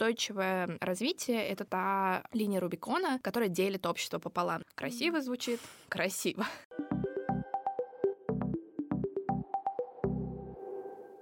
устойчивое 0.00 0.78
развитие— 0.80 1.46
это 1.48 1.66
та 1.66 2.24
линия 2.32 2.58
Рубикона, 2.58 3.18
которая 3.22 3.50
делит 3.50 3.84
общество 3.84 4.18
пополам. 4.18 4.62
Красиво 4.74 5.20
звучит? 5.20 5.60
Красиво. 5.90 6.46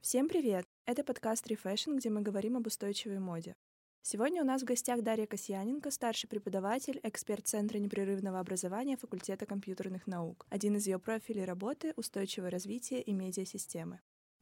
Всем 0.01 0.29
привет! 0.29 0.65
Это 0.87 1.03
подкаст 1.03 1.51
Refashion, 1.51 1.97
где 1.97 2.09
мы 2.09 2.23
говорим 2.23 2.57
об 2.57 2.69
устойчивой 2.69 3.19
моде. 3.19 3.57
Сегодня 4.03 4.43
у 4.43 4.47
нас 4.47 4.63
в 4.63 4.65
гостях 4.65 5.03
Дарья 5.03 5.27
Касьяненко, 5.27 5.91
старший 5.91 6.29
преподаватель, 6.29 7.01
эксперт 7.03 7.49
Центра 7.49 7.79
непрерывного 7.79 8.39
образования 8.39 8.97
факультета 8.97 9.45
компьютерных 9.45 10.07
наук. 10.07 10.47
Один 10.51 10.77
из 10.77 10.87
ее 10.87 11.01
профилей 11.01 11.45
работы— 11.45 11.95
устойчивое 11.97 12.51
развитие 12.51 13.03
и 13.03 13.13
медиасистемы. 13.13 13.99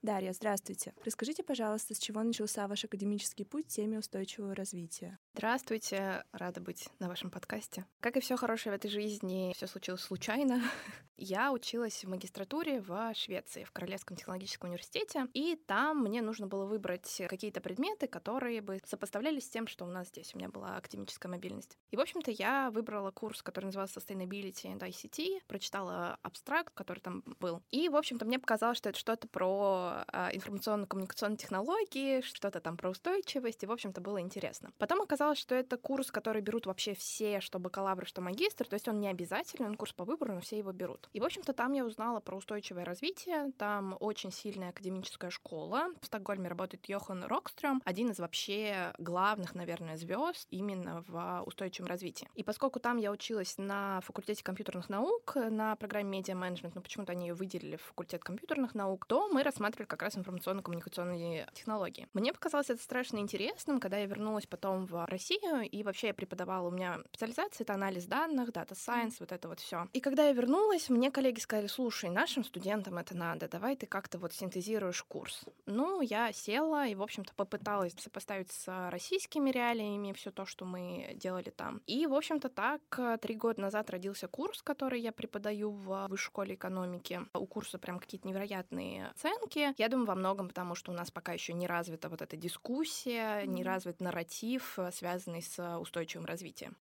Дарья, 0.06 0.32
здравствуйте. 0.32 0.94
Расскажите, 1.04 1.42
пожалуйста, 1.42 1.92
с 1.92 1.98
чего 1.98 2.22
начался 2.22 2.68
ваш 2.68 2.84
академический 2.84 3.44
путь 3.44 3.66
в 3.66 3.70
теме 3.70 3.98
устойчивого 3.98 4.54
развития? 4.54 5.18
Здравствуйте, 5.34 6.22
рада 6.30 6.60
быть 6.60 6.88
на 7.00 7.08
вашем 7.08 7.28
подкасте. 7.28 7.86
Как 7.98 8.16
и 8.16 8.20
все 8.20 8.36
хорошее 8.36 8.72
в 8.72 8.76
этой 8.76 8.88
жизни, 8.88 9.52
все 9.56 9.66
случилось 9.66 10.02
случайно. 10.02 10.62
Я 11.18 11.50
училась 11.52 12.04
в 12.04 12.08
магистратуре 12.08 12.80
в 12.80 13.14
Швеции, 13.14 13.64
в 13.64 13.72
Королевском 13.72 14.18
технологическом 14.18 14.68
университете, 14.68 15.26
и 15.32 15.56
там 15.56 16.02
мне 16.02 16.20
нужно 16.20 16.46
было 16.46 16.66
выбрать 16.66 17.22
какие-то 17.28 17.62
предметы, 17.62 18.06
которые 18.06 18.60
бы 18.60 18.80
сопоставлялись 18.84 19.46
с 19.46 19.48
тем, 19.48 19.66
что 19.66 19.86
у 19.86 19.88
нас 19.88 20.08
здесь. 20.08 20.34
У 20.34 20.38
меня 20.38 20.50
была 20.50 20.76
академическая 20.76 21.30
мобильность. 21.30 21.78
И, 21.90 21.96
в 21.96 22.00
общем-то, 22.00 22.30
я 22.32 22.70
выбрала 22.70 23.10
курс, 23.12 23.42
который 23.42 23.66
назывался 23.66 23.98
Sustainability 23.98 24.64
and 24.64 24.80
ICT, 24.80 25.40
прочитала 25.46 26.18
абстракт, 26.22 26.74
который 26.74 27.00
там 27.00 27.22
был. 27.40 27.62
И, 27.70 27.88
в 27.88 27.96
общем-то, 27.96 28.26
мне 28.26 28.38
показалось, 28.38 28.76
что 28.76 28.90
это 28.90 28.98
что-то 28.98 29.26
про 29.26 30.04
а, 30.08 30.30
информационно-коммуникационные 30.34 31.38
технологии, 31.38 32.20
что-то 32.20 32.60
там 32.60 32.76
про 32.76 32.90
устойчивость, 32.90 33.62
и, 33.62 33.66
в 33.66 33.72
общем-то, 33.72 34.02
было 34.02 34.20
интересно. 34.20 34.70
Потом 34.76 35.00
оказалось, 35.00 35.38
что 35.38 35.54
это 35.54 35.78
курс, 35.78 36.10
который 36.10 36.42
берут 36.42 36.66
вообще 36.66 36.94
все, 36.94 37.40
что 37.40 37.58
бакалавр, 37.58 38.06
что 38.06 38.20
магистр, 38.20 38.66
то 38.68 38.74
есть 38.74 38.86
он 38.86 39.00
не 39.00 39.08
обязательный, 39.08 39.68
он 39.68 39.76
курс 39.76 39.94
по 39.94 40.04
выбору, 40.04 40.34
но 40.34 40.40
все 40.40 40.58
его 40.58 40.72
берут. 40.72 41.05
И, 41.12 41.20
в 41.20 41.24
общем-то, 41.24 41.52
там 41.52 41.72
я 41.72 41.84
узнала 41.84 42.20
про 42.20 42.36
устойчивое 42.36 42.84
развитие, 42.84 43.52
там 43.58 43.96
очень 44.00 44.32
сильная 44.32 44.70
академическая 44.70 45.30
школа. 45.30 45.88
В 46.00 46.06
Стокгольме 46.06 46.48
работает 46.48 46.86
Йохан 46.86 47.24
Рокстрём, 47.24 47.82
один 47.84 48.10
из 48.10 48.18
вообще 48.18 48.92
главных, 48.98 49.54
наверное, 49.54 49.96
звезд 49.96 50.46
именно 50.50 51.04
в 51.08 51.42
устойчивом 51.46 51.88
развитии. 51.88 52.28
И 52.34 52.42
поскольку 52.42 52.80
там 52.80 52.96
я 52.96 53.10
училась 53.10 53.56
на 53.58 54.00
факультете 54.02 54.42
компьютерных 54.44 54.88
наук, 54.88 55.34
на 55.36 55.76
программе 55.76 56.18
медиа-менеджмент, 56.18 56.74
но 56.74 56.80
почему-то 56.80 57.12
они 57.12 57.28
ее 57.28 57.34
выделили 57.34 57.76
в 57.76 57.82
факультет 57.82 58.22
компьютерных 58.22 58.74
наук, 58.74 59.06
то 59.06 59.28
мы 59.28 59.42
рассматривали 59.42 59.86
как 59.86 60.02
раз 60.02 60.16
информационно-коммуникационные 60.16 61.48
технологии. 61.52 62.08
Мне 62.12 62.32
показалось 62.32 62.70
это 62.70 62.82
страшно 62.82 63.18
интересным, 63.18 63.80
когда 63.80 63.98
я 63.98 64.06
вернулась 64.06 64.46
потом 64.46 64.86
в 64.86 65.06
Россию, 65.06 65.62
и 65.62 65.82
вообще 65.82 66.08
я 66.08 66.14
преподавала, 66.14 66.68
у 66.68 66.70
меня 66.70 67.00
специализация— 67.08 67.64
это 67.64 67.74
анализ 67.74 68.06
данных, 68.06 68.52
дата 68.52 68.74
сайенс, 68.74 69.20
вот 69.20 69.32
это 69.32 69.48
вот 69.48 69.60
все. 69.60 69.88
И 69.92 70.00
когда 70.00 70.26
я 70.26 70.32
вернулась, 70.32 70.88
мне 70.96 71.10
коллеги 71.10 71.40
сказали, 71.40 71.66
слушай, 71.66 72.10
нашим 72.10 72.44
студентам 72.44 72.98
это 72.98 73.16
надо, 73.16 73.48
давай 73.48 73.76
ты 73.76 73.86
как-то 73.86 74.18
вот 74.18 74.32
синтезируешь 74.34 75.02
курс. 75.02 75.44
Ну, 75.64 76.00
я 76.02 76.32
села 76.32 76.86
и, 76.86 76.94
в 76.94 77.02
общем-то, 77.02 77.34
попыталась 77.34 77.94
сопоставить 77.98 78.50
с 78.52 78.90
российскими 78.90 79.50
реалиями 79.50 80.12
все 80.12 80.30
то, 80.30 80.44
что 80.44 80.64
мы 80.64 81.12
делали 81.14 81.50
там. 81.50 81.80
И, 81.86 82.06
в 82.06 82.14
общем-то, 82.14 82.48
так 82.50 83.20
три 83.20 83.34
года 83.34 83.62
назад 83.62 83.90
родился 83.90 84.28
курс, 84.28 84.62
который 84.62 85.00
я 85.00 85.12
преподаю 85.12 85.70
в 85.70 86.08
высшей 86.08 86.26
школе 86.26 86.54
экономики. 86.54 87.20
У 87.34 87.46
курса 87.46 87.78
прям 87.78 87.98
какие-то 87.98 88.26
невероятные 88.26 89.08
оценки. 89.08 89.74
Я 89.78 89.88
думаю, 89.88 90.06
во 90.06 90.14
многом 90.14 90.48
потому, 90.48 90.74
что 90.74 90.90
у 90.90 90.94
нас 90.94 91.10
пока 91.10 91.32
еще 91.32 91.52
не 91.52 91.66
развита 91.66 92.08
вот 92.08 92.20
эта 92.20 92.36
дискуссия, 92.36 93.44
не 93.46 93.62
развит 93.62 94.00
нарратив, 94.00 94.78
связанный 94.92 95.42
с 95.42 95.78
устойчивым 95.78 96.26
развитием. 96.26 96.76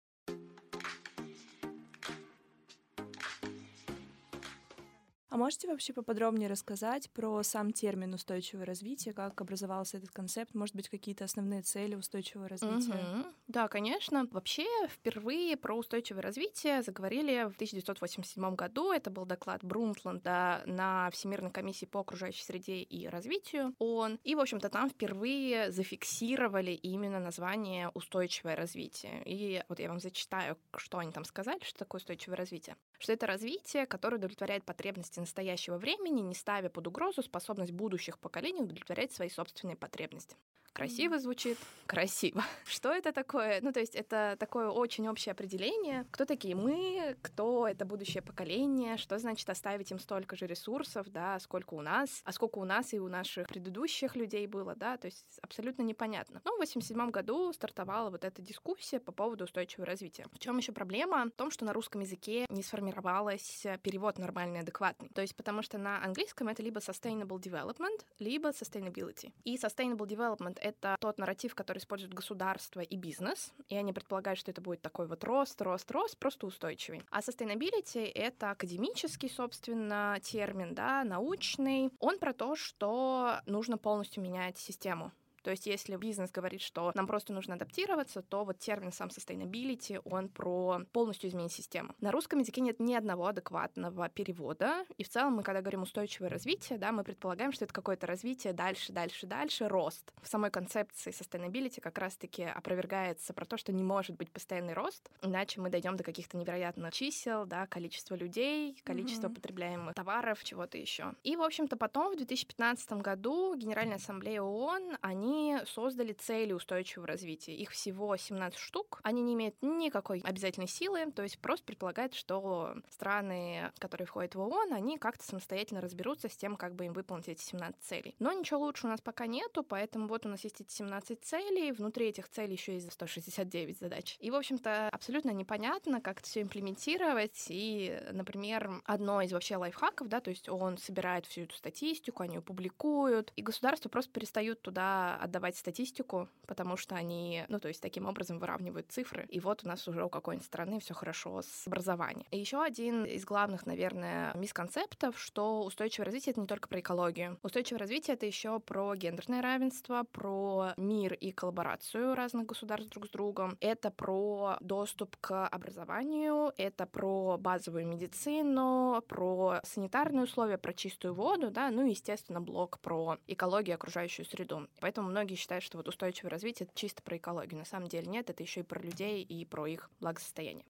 А 5.31 5.37
можете 5.37 5.69
вообще 5.69 5.93
поподробнее 5.93 6.49
рассказать 6.49 7.09
про 7.13 7.45
сам 7.45 7.73
термин 7.73 8.13
устойчивое 8.15 8.67
развитие, 8.67 9.15
как 9.15 9.41
образовался 9.41 9.99
этот 9.99 10.11
концепт, 10.11 10.55
может 10.55 10.75
быть, 10.75 10.89
какие-то 10.89 11.25
основные 11.25 11.63
цели 11.63 11.95
устойчивого 11.95 12.49
развития? 12.49 12.99
Угу. 13.15 13.27
Да, 13.47 13.69
конечно. 13.69 14.27
Вообще, 14.33 14.67
впервые 14.89 15.57
про 15.57 15.77
устойчивое 15.77 16.23
развитие 16.23 16.83
заговорили 16.83 17.45
в 17.45 17.55
1987 17.55 18.57
году. 18.57 18.91
Это 18.91 19.11
был 19.11 19.25
доклад 19.25 19.63
Брунтланда 19.63 20.65
на 20.67 21.11
Всемирной 21.13 21.53
комиссии 21.53 21.87
по 21.87 22.01
окружающей 22.01 22.43
среде 22.43 22.83
и 22.83 23.07
развитию 23.07 23.73
ООН. 23.79 24.19
И, 24.25 24.35
в 24.35 24.41
общем-то, 24.41 24.69
там 24.69 24.91
впервые 24.91 25.71
зафиксировали 25.71 26.73
именно 26.73 27.21
название 27.21 27.91
устойчивое 27.91 28.57
развитие. 28.57 29.23
И 29.27 29.63
вот 29.69 29.79
я 29.79 29.89
вам 29.91 30.01
зачитаю, 30.01 30.59
что 30.77 30.99
они 30.99 31.13
там 31.13 31.25
сказали, 31.25 31.61
что 31.63 31.79
такое 31.79 32.01
устойчивое 32.01 32.37
развитие. 32.37 32.77
Что 33.01 33.15
это 33.15 33.27
развитие, 33.27 33.87
которое 33.87 34.19
удовлетворяет 34.19 34.67
потребности 34.67 35.21
настоящего 35.21 35.79
времени, 35.79 36.21
не 36.21 36.35
ставя 36.35 36.69
под 36.69 36.87
угрозу 36.87 37.23
способность 37.23 37.73
будущих 37.73 38.19
поколений 38.19 38.61
удовлетворять 38.61 39.11
свои 39.11 39.31
собственные 39.31 39.77
потребности. 39.77 40.37
Красиво 40.73 41.19
звучит, 41.19 41.59
красиво. 41.87 42.45
Что 42.65 42.93
это 42.93 43.13
такое? 43.13 43.61
Ну, 43.61 43.73
то 43.73 43.81
есть 43.81 43.97
это 43.97 44.37
такое 44.39 44.69
очень 44.69 45.09
общее 45.09 45.33
определение. 45.33 46.07
Кто 46.13 46.25
такие 46.25 46.55
мы, 46.55 47.17
кто 47.23 47.67
это 47.67 47.85
будущее 47.85 48.23
поколение, 48.23 48.97
что 48.97 49.19
значит 49.19 49.51
оставить 49.51 49.91
им 49.91 49.99
столько 49.99 50.37
же 50.37 50.47
ресурсов, 50.47 51.09
да, 51.09 51.39
сколько 51.41 51.75
у 51.75 51.83
нас, 51.83 52.23
а 52.25 52.33
сколько 52.33 52.59
у 52.59 52.65
нас 52.65 52.95
и 52.95 53.01
у 53.01 53.09
наших 53.09 53.49
предыдущих 53.49 54.15
людей 54.15 54.47
было, 54.47 54.77
да, 54.77 54.97
то 54.97 55.07
есть 55.07 55.41
абсолютно 55.43 55.83
непонятно. 55.83 56.41
Но 56.45 56.55
в 56.55 56.59
87 56.59 57.11
году 57.11 57.53
стартовала 57.53 58.11
вот 58.11 58.25
эта 58.25 58.41
дискуссия 58.41 59.01
по 59.01 59.11
поводу 59.11 59.45
устойчивого 59.45 59.87
развития. 59.87 60.27
В 60.33 60.39
чем 60.39 60.57
еще 60.59 60.73
проблема? 60.73 61.27
В 61.27 61.31
том, 61.33 61.51
что 61.51 61.65
на 61.65 61.73
русском 61.73 62.01
языке 62.01 62.47
не 62.49 62.63
сформировалась 62.91 63.67
перевод 63.83 64.19
нормальный, 64.19 64.61
адекватный. 64.61 65.09
То 65.11 65.21
есть 65.21 65.37
потому 65.37 65.63
что 65.63 65.79
на 65.79 66.03
английском 66.05 66.49
это 66.49 66.63
либо 66.63 66.81
sustainable 66.81 67.41
development, 67.41 68.05
либо 68.19 68.51
sustainability. 68.51 69.33
И 69.45 69.57
sustainable 69.57 70.07
development— 70.07 70.59
это 70.61 70.97
тот 71.01 71.19
нарратив, 71.19 71.55
который 71.55 71.79
использует 71.79 72.15
государство 72.15 72.81
и 72.81 72.97
бизнес, 72.97 73.53
и 73.69 73.77
они 73.77 73.93
предполагают, 73.93 74.39
что 74.39 74.51
это 74.51 74.61
будет 74.61 74.83
такой 74.83 75.07
вот 75.07 75.25
рост, 75.25 75.61
рост, 75.63 75.91
рост, 75.91 76.19
просто 76.19 76.47
устойчивый. 76.47 77.03
А 77.11 77.21
sustainability— 77.21 78.11
это 78.15 78.51
академический, 78.51 79.31
собственно, 79.31 80.19
термин, 80.23 80.75
да, 80.75 81.05
научный. 81.05 81.91
Он 81.99 82.19
про 82.19 82.33
то, 82.33 82.57
что 82.57 83.41
нужно 83.47 83.79
полностью 83.79 84.23
менять 84.23 84.59
систему 84.59 85.13
то 85.43 85.51
есть 85.51 85.67
если 85.67 85.97
бизнес 85.97 86.31
говорит, 86.31 86.61
что 86.61 86.93
нам 86.95 87.07
просто 87.07 87.33
нужно 87.33 87.55
адаптироваться, 87.55 88.23
то 88.23 88.45
вот 88.45 88.59
термин 88.59 88.93
сам 88.93 89.09
sustainability, 89.09 90.01
он 90.05 90.29
про 90.29 90.81
полностью 90.93 91.31
изменить 91.31 91.53
систему. 91.53 91.95
На 92.01 92.11
русском 92.11 92.39
языке 92.39 92.61
нет 92.61 92.81
ни 92.81 92.95
одного 92.95 93.27
адекватного 93.27 94.09
перевода, 94.09 94.85
и 94.97 95.05
в 95.05 95.09
целом 95.09 95.35
мы, 95.35 95.43
когда 95.43 95.61
говорим 95.61 95.83
устойчивое 95.83 96.29
развитие, 96.29 96.79
да, 96.79 96.93
мы 96.93 97.05
предполагаем, 97.05 97.53
что 97.53 97.65
это 97.65 97.75
какое-то 97.75 98.07
развитие 98.07 98.53
дальше, 98.53 98.93
дальше, 98.93 99.27
дальше, 99.27 99.69
рост. 99.69 100.13
В 100.23 100.29
самой 100.29 100.51
концепции 100.51 101.11
sustainability 101.11 101.81
как 101.81 101.99
раз-таки 101.99 102.45
опровергается 102.45 103.33
про 103.33 103.45
то, 103.45 103.57
что 103.57 103.73
не 103.73 103.83
может 103.83 104.17
быть 104.17 104.31
постоянный 104.31 104.75
рост, 104.75 105.11
иначе 105.23 105.61
мы 105.61 105.71
дойдем 105.71 105.97
до 105.97 106.05
каких-то 106.05 106.37
невероятных 106.37 106.93
чисел, 106.93 107.47
да, 107.47 107.67
количество 107.67 108.15
людей, 108.15 108.81
количество 108.85 109.29
mm-hmm. 109.29 109.35
потребляемых 109.35 109.95
товаров, 109.95 110.43
чего-то 110.45 110.79
еще. 110.79 111.15
И, 111.23 111.37
в 111.37 111.43
общем-то, 111.43 111.77
потом 111.77 112.13
в 112.13 112.17
2015 112.17 112.93
году 112.95 113.55
Генеральная 113.55 113.97
ассамблея 113.97 114.43
ООН, 114.43 114.99
они 115.01 115.30
они 115.31 115.59
создали 115.67 116.13
цели 116.13 116.53
устойчивого 116.53 117.07
развития. 117.07 117.55
Их 117.55 117.71
всего 117.71 118.17
17 118.17 118.59
штук. 118.59 119.01
Они 119.03 119.23
не 119.23 119.35
имеют 119.35 119.55
никакой 119.63 120.21
обязательной 120.21 120.67
силы, 120.67 121.11
то 121.13 121.23
есть 121.23 121.39
просто 121.39 121.65
предполагают, 121.65 122.15
что 122.15 122.75
страны, 122.91 123.71
которые 123.79 124.07
входят 124.07 124.35
в 124.35 124.41
ООН, 124.41 124.73
они 124.73 124.99
как-то 124.99 125.25
самостоятельно 125.25 125.81
разберутся 125.81 126.29
с 126.29 126.37
тем, 126.37 126.57
как 126.57 126.75
бы 126.75 126.87
им 126.87 126.93
выполнить 126.93 127.29
эти 127.29 127.43
17 127.43 127.81
целей. 127.81 128.15
Но 128.19 128.33
ничего 128.33 128.61
лучше 128.61 128.87
у 128.87 128.91
нас 128.91 129.01
пока 129.01 129.27
нету, 129.27 129.63
поэтому 129.63 130.09
вот 130.09 130.27
у 130.27 130.29
нас 130.29 130.43
есть 130.43 130.61
эти 130.61 130.73
17 130.73 131.23
целей, 131.23 131.73
внутри 131.73 132.09
этих 132.09 132.29
целей 132.29 132.55
еще 132.55 132.75
есть 132.75 132.93
169 132.93 133.79
задач. 133.79 134.17
И, 134.21 134.31
в 134.31 134.35
общем-то, 134.35 134.89
абсолютно 134.89 135.31
непонятно, 135.31 136.01
как 136.01 136.19
это 136.19 136.29
все 136.29 136.43
имплементировать. 136.43 137.47
И, 137.49 138.01
например, 138.13 138.83
одно 138.85 139.23
из 139.23 139.33
вообще 139.33 139.57
лайфхаков, 139.57 140.09
да, 140.09 140.21
то 140.21 140.31
есть 140.31 140.49
он 140.49 140.77
собирает 140.79 141.27
всю 141.27 141.43
эту 141.43 141.55
статистику, 141.55 142.23
они 142.23 142.37
ее 142.37 142.43
публикуют, 142.43 143.33
и 143.37 143.43
государство 143.43 143.89
просто 143.89 144.13
перестают 144.13 144.61
туда 144.63 145.20
отдавать 145.21 145.57
статистику, 145.57 146.29
потому 146.47 146.77
что 146.77 146.95
они, 146.95 147.45
ну, 147.49 147.61
то 147.61 147.69
есть 147.69 147.81
таким 147.81 148.07
образом 148.07 148.39
выравнивают 148.39 148.91
цифры. 148.91 149.27
И 149.29 149.41
вот 149.41 149.65
у 149.65 149.69
нас 149.69 149.87
уже 149.87 150.05
у 150.05 150.09
какой-нибудь 150.09 150.47
страны 150.47 150.81
все 150.81 150.95
хорошо 150.95 151.43
с 151.43 151.67
образованием. 151.67 152.27
И 152.31 152.39
еще 152.39 152.63
один 152.63 153.05
из 153.05 153.25
главных, 153.25 153.67
наверное, 153.67 154.33
мисконцептов, 154.35 155.19
что 155.19 155.63
устойчивое 155.63 156.07
развитие 156.07 156.33
это 156.33 156.41
не 156.41 156.47
только 156.47 156.69
про 156.69 156.81
экологию. 156.81 157.39
Устойчивое 157.43 157.81
развитие 157.81 158.15
это 158.15 158.27
еще 158.27 158.61
про 158.61 158.95
гендерное 158.95 159.43
равенство, 159.43 160.05
про 160.11 160.73
мир 160.77 161.15
и 161.15 161.33
коллаборацию 161.33 162.15
разных 162.15 162.47
государств 162.47 162.91
друг 162.91 163.07
с 163.07 163.11
другом. 163.11 163.57
Это 163.61 163.91
про 163.91 164.57
доступ 164.61 165.17
к 165.21 165.47
образованию, 165.47 166.53
это 166.57 166.87
про 166.87 167.37
базовую 167.39 167.87
медицину, 167.87 169.03
про 169.07 169.61
санитарные 169.65 170.25
условия, 170.25 170.59
про 170.59 170.73
чистую 170.73 171.15
воду, 171.15 171.51
да, 171.51 171.71
ну 171.71 171.87
и, 171.87 171.91
естественно, 171.91 172.41
блок 172.41 172.79
про 172.81 173.19
экологию 173.27 173.75
и 173.75 173.75
окружающую 173.75 174.27
среду. 174.27 174.69
Поэтому 174.81 175.10
многие 175.11 175.35
считают, 175.35 175.65
что 175.65 175.77
вот 175.77 175.89
устойчивое 175.89 176.31
развитие 176.31 176.67
это 176.67 176.79
чисто 176.79 177.03
про 177.03 177.17
экологию. 177.17 177.59
На 177.59 177.65
самом 177.65 177.89
деле 177.89 178.07
нет, 178.07 178.31
это 178.31 178.43
еще 178.43 178.61
и 178.61 178.65
про 178.65 178.81
людей 178.81 179.23
и 179.23 179.45
про 179.45 179.67
их 179.67 179.91
благосостояние. 180.01 180.65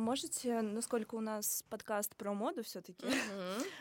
Можете, 0.00 0.62
насколько 0.62 1.14
у 1.14 1.20
нас 1.20 1.62
подкаст 1.68 2.16
про 2.16 2.32
моду 2.32 2.62
все-таки, 2.64 3.06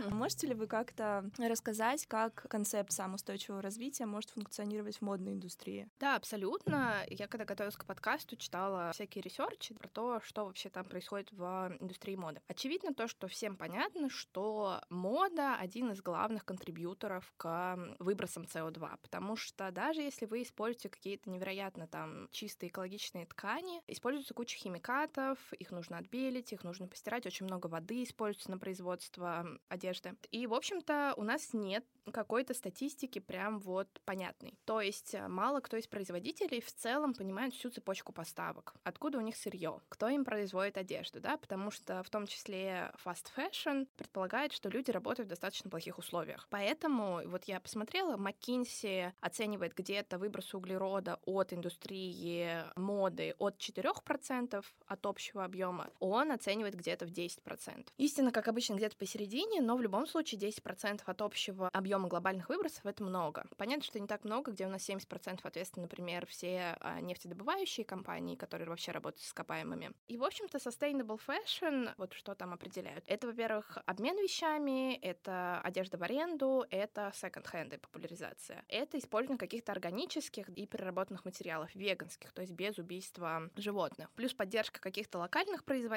можете 0.10 0.48
ли 0.48 0.54
вы 0.54 0.68
как-то 0.68 1.24
рассказать, 1.38 2.06
как 2.07 2.45
концепт 2.50 2.92
самоустойчивого 2.92 3.62
развития 3.62 4.06
может 4.06 4.31
функционировать 4.31 4.98
в 4.98 5.01
модной 5.01 5.31
индустрии? 5.31 5.88
Да, 5.98 6.18
абсолютно. 6.18 7.06
Я 7.07 7.27
когда 7.27 7.45
готовилась 7.45 7.77
к 7.77 7.86
подкасту, 7.86 8.36
читала 8.36 8.92
всякие 8.92 9.21
ресерчи 9.21 9.74
про 9.74 9.88
то, 9.88 10.19
что 10.21 10.45
вообще 10.45 10.69
там 10.69 10.83
происходит 10.83 11.31
в 11.31 11.77
индустрии 11.80 12.18
моды. 12.18 12.42
Очевидно 12.48 12.94
то, 12.94 13.07
что 13.07 13.30
всем 13.30 13.56
понятно, 13.56 14.10
что 14.10 14.81
мода 14.89 15.56
один 15.56 15.94
из 15.94 16.01
главных 16.01 16.44
контрибьюторов 16.44 17.31
к 17.38 17.95
выбросам 18.00 18.44
СО2, 18.44 19.00
потому 19.01 19.38
что 19.38 19.72
даже 19.72 20.01
если 20.01 20.25
вы 20.25 20.44
используете 20.44 20.89
какие-то 20.89 21.30
невероятно 21.30 21.88
там 21.88 22.27
чистые 22.31 22.69
экологичные 22.69 23.25
ткани, 23.25 23.81
используется 23.88 24.33
куча 24.33 24.57
химикатов, 24.57 25.38
их 25.54 25.72
нужно 25.72 25.98
отбелить, 26.09 26.51
их 26.53 26.63
нужно 26.63 26.88
постирать, 26.88 27.25
очень 27.25 27.45
много 27.45 27.67
воды 27.67 28.03
используется 28.03 28.51
на 28.51 28.57
производство 28.57 29.45
одежды. 29.67 30.15
И, 30.31 30.47
в 30.47 30.53
общем-то, 30.53 31.13
у 31.17 31.23
нас 31.23 31.53
нет 31.53 31.85
какой-то 32.11 32.53
статистики 32.53 33.19
прям 33.19 33.59
вот 33.59 33.88
понятной. 34.06 34.57
То 34.65 34.81
есть 34.81 35.13
э, 35.13 35.27
мало 35.27 35.59
кто 35.59 35.77
из 35.77 35.88
производителей 35.88 36.59
в 36.59 36.71
целом 36.71 37.13
понимает 37.13 37.53
всю 37.53 37.69
цепочку 37.69 38.11
поставок. 38.13 38.73
Откуда 38.83 39.19
у 39.19 39.21
них 39.21 39.35
сырье, 39.35 39.79
кто 39.89 40.09
им 40.09 40.25
производит 40.25 40.77
одежду, 40.77 41.19
да, 41.19 41.38
потому 41.38 41.69
что 41.69 42.01
в 42.03 42.09
том 42.09 42.25
числе 42.25 42.91
fast 43.05 43.27
fashion 43.35 43.88
предполагает, 43.95 44.53
что 44.53 44.69
люди 44.69 44.89
работают 44.89 45.27
в 45.27 45.29
достаточно 45.29 45.69
плохих 45.69 46.00
условиях. 46.00 46.47
Поэтому 46.50 47.21
вот 47.27 47.44
я 47.44 47.59
посмотрела, 47.59 48.17
McKinsey 48.17 49.12
оценивает 49.19 49.75
где-то 49.75 50.17
выброс 50.17 50.53
углерода 50.55 51.19
от 51.25 51.53
индустрии 51.53 52.63
моды 52.75 53.35
от 53.38 53.57
4% 53.57 54.65
от 54.88 55.05
общего 55.05 55.45
объема, 55.45 55.89
он 56.00 56.31
оценивает 56.31 56.75
где-то 56.75 57.06
в 57.06 57.12
10%. 57.12 57.88
Истина, 57.98 58.31
как 58.31 58.48
обычно, 58.48 58.75
где-то 58.75 58.96
посередине, 58.96 59.62
но 59.62 59.75
в 59.75 59.81
любом 59.81 60.07
случае 60.07 60.40
10% 60.40 61.01
от 61.06 61.22
общего 61.22 61.69
объема 61.74 62.07
глобальных 62.07 62.50
выбросов 62.50 62.86
это 62.86 63.04
много. 63.04 63.46
Понятно, 63.57 63.84
что 63.84 64.00
не 64.00 64.07
так 64.07 64.24
много, 64.24 64.51
где 64.51 64.66
у 64.66 64.69
нас 64.69 64.88
70% 64.88 65.40
ответственны, 65.44 65.84
например, 65.84 66.25
все 66.25 66.78
а, 66.80 67.01
нефтедобывающие 67.01 67.86
компании, 67.86 68.36
которые 68.36 68.69
вообще 68.69 68.92
работают 68.92 69.22
с 69.22 69.28
ископаемыми. 69.28 69.92
И, 70.07 70.18
в 70.18 70.24
общем-то, 70.24 70.57
sustainable 70.57 71.19
fashion, 71.25 71.94
вот 71.98 72.13
что 72.13 72.36
там 72.36 72.54
определяют. 72.54 73.04
Это, 73.07 73.28
во-первых, 73.28 73.78
обмен 73.86 74.18
вещами, 74.18 74.96
это 74.96 75.60
одежда 75.62 75.98
в 75.98 76.04
аренду, 76.04 76.66
это 76.69 77.12
секонд-хенды, 77.13 77.78
популяризация. 77.78 78.63
Это 78.68 78.98
использование 78.98 79.40
каких-то 79.40 79.72
органических 79.72 80.50
и 80.50 80.66
переработанных 80.66 81.25
материалов, 81.25 81.74
веганских, 81.75 82.31
то 82.31 82.42
есть 82.42 82.54
без 82.54 82.78
убийства 82.78 83.50
животных. 83.56 84.10
Плюс 84.16 84.34
поддержка 84.34 84.80
каких-то 84.80 85.19
локальных 85.19 85.63
производителей, 85.63 85.88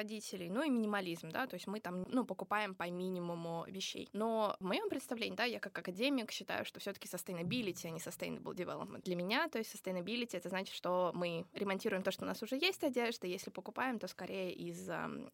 ну 0.49 0.63
и 0.63 0.69
минимализм, 0.69 1.29
да, 1.29 1.47
то 1.47 1.55
есть 1.55 1.67
мы 1.67 1.79
там, 1.79 2.05
ну, 2.09 2.25
покупаем 2.25 2.75
по 2.75 2.89
минимуму 2.89 3.65
вещей. 3.67 4.09
Но 4.13 4.55
в 4.59 4.65
моем 4.65 4.89
представлении, 4.89 5.35
да, 5.35 5.45
я 5.45 5.59
как 5.59 5.77
академик 5.77 6.31
считаю, 6.31 6.65
что 6.65 6.79
все-таки 6.79 7.07
sustainability, 7.07 7.87
а 7.87 7.89
не 7.89 7.99
sustainable 7.99 8.53
development. 8.55 9.03
Для 9.03 9.15
меня, 9.15 9.47
то 9.49 9.57
есть 9.57 9.73
sustainability 9.73 10.37
это 10.37 10.49
значит, 10.49 10.75
что 10.75 11.11
мы 11.13 11.45
ремонтируем 11.53 12.03
то, 12.03 12.11
что 12.11 12.25
у 12.25 12.27
нас 12.27 12.41
уже 12.43 12.55
есть 12.55 12.83
одежда, 12.83 13.27
если 13.27 13.49
покупаем, 13.49 13.99
то 13.99 14.07
скорее 14.07 14.51
из 14.53 14.89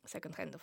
секонд-хендов. 0.06 0.62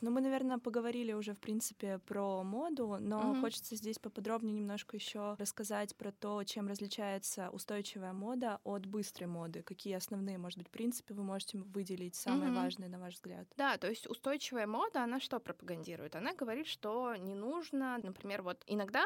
Ну, 0.00 0.10
мы, 0.10 0.20
наверное, 0.20 0.58
поговорили 0.58 1.12
уже, 1.12 1.34
в 1.34 1.40
принципе, 1.40 1.98
про 1.98 2.44
моду, 2.44 2.98
но 3.00 3.20
mm-hmm. 3.20 3.40
хочется 3.40 3.74
здесь 3.74 3.98
поподробнее 3.98 4.54
немножко 4.54 4.96
еще 4.96 5.34
рассказать 5.38 5.96
про 5.96 6.12
то, 6.12 6.44
чем 6.44 6.68
различается 6.68 7.50
устойчивая 7.50 8.12
мода 8.12 8.60
от 8.62 8.86
быстрой 8.86 9.26
моды. 9.26 9.62
Какие 9.62 9.94
основные, 9.94 10.38
может 10.38 10.58
быть, 10.58 10.70
принципы 10.70 11.14
вы 11.14 11.24
можете 11.24 11.58
выделить, 11.58 12.14
самые 12.14 12.50
mm-hmm. 12.50 12.54
важные, 12.54 12.88
на 12.88 12.98
ваш 13.00 13.14
взгляд? 13.14 13.48
Да, 13.56 13.76
то 13.76 13.88
есть 13.88 14.08
устойчивая 14.08 14.68
мода, 14.68 15.02
она 15.02 15.18
что 15.18 15.40
пропагандирует? 15.40 16.14
Она 16.14 16.32
говорит, 16.32 16.68
что 16.68 17.16
не 17.16 17.34
нужно, 17.34 17.98
например, 18.02 18.42
вот 18.42 18.62
иногда 18.66 19.04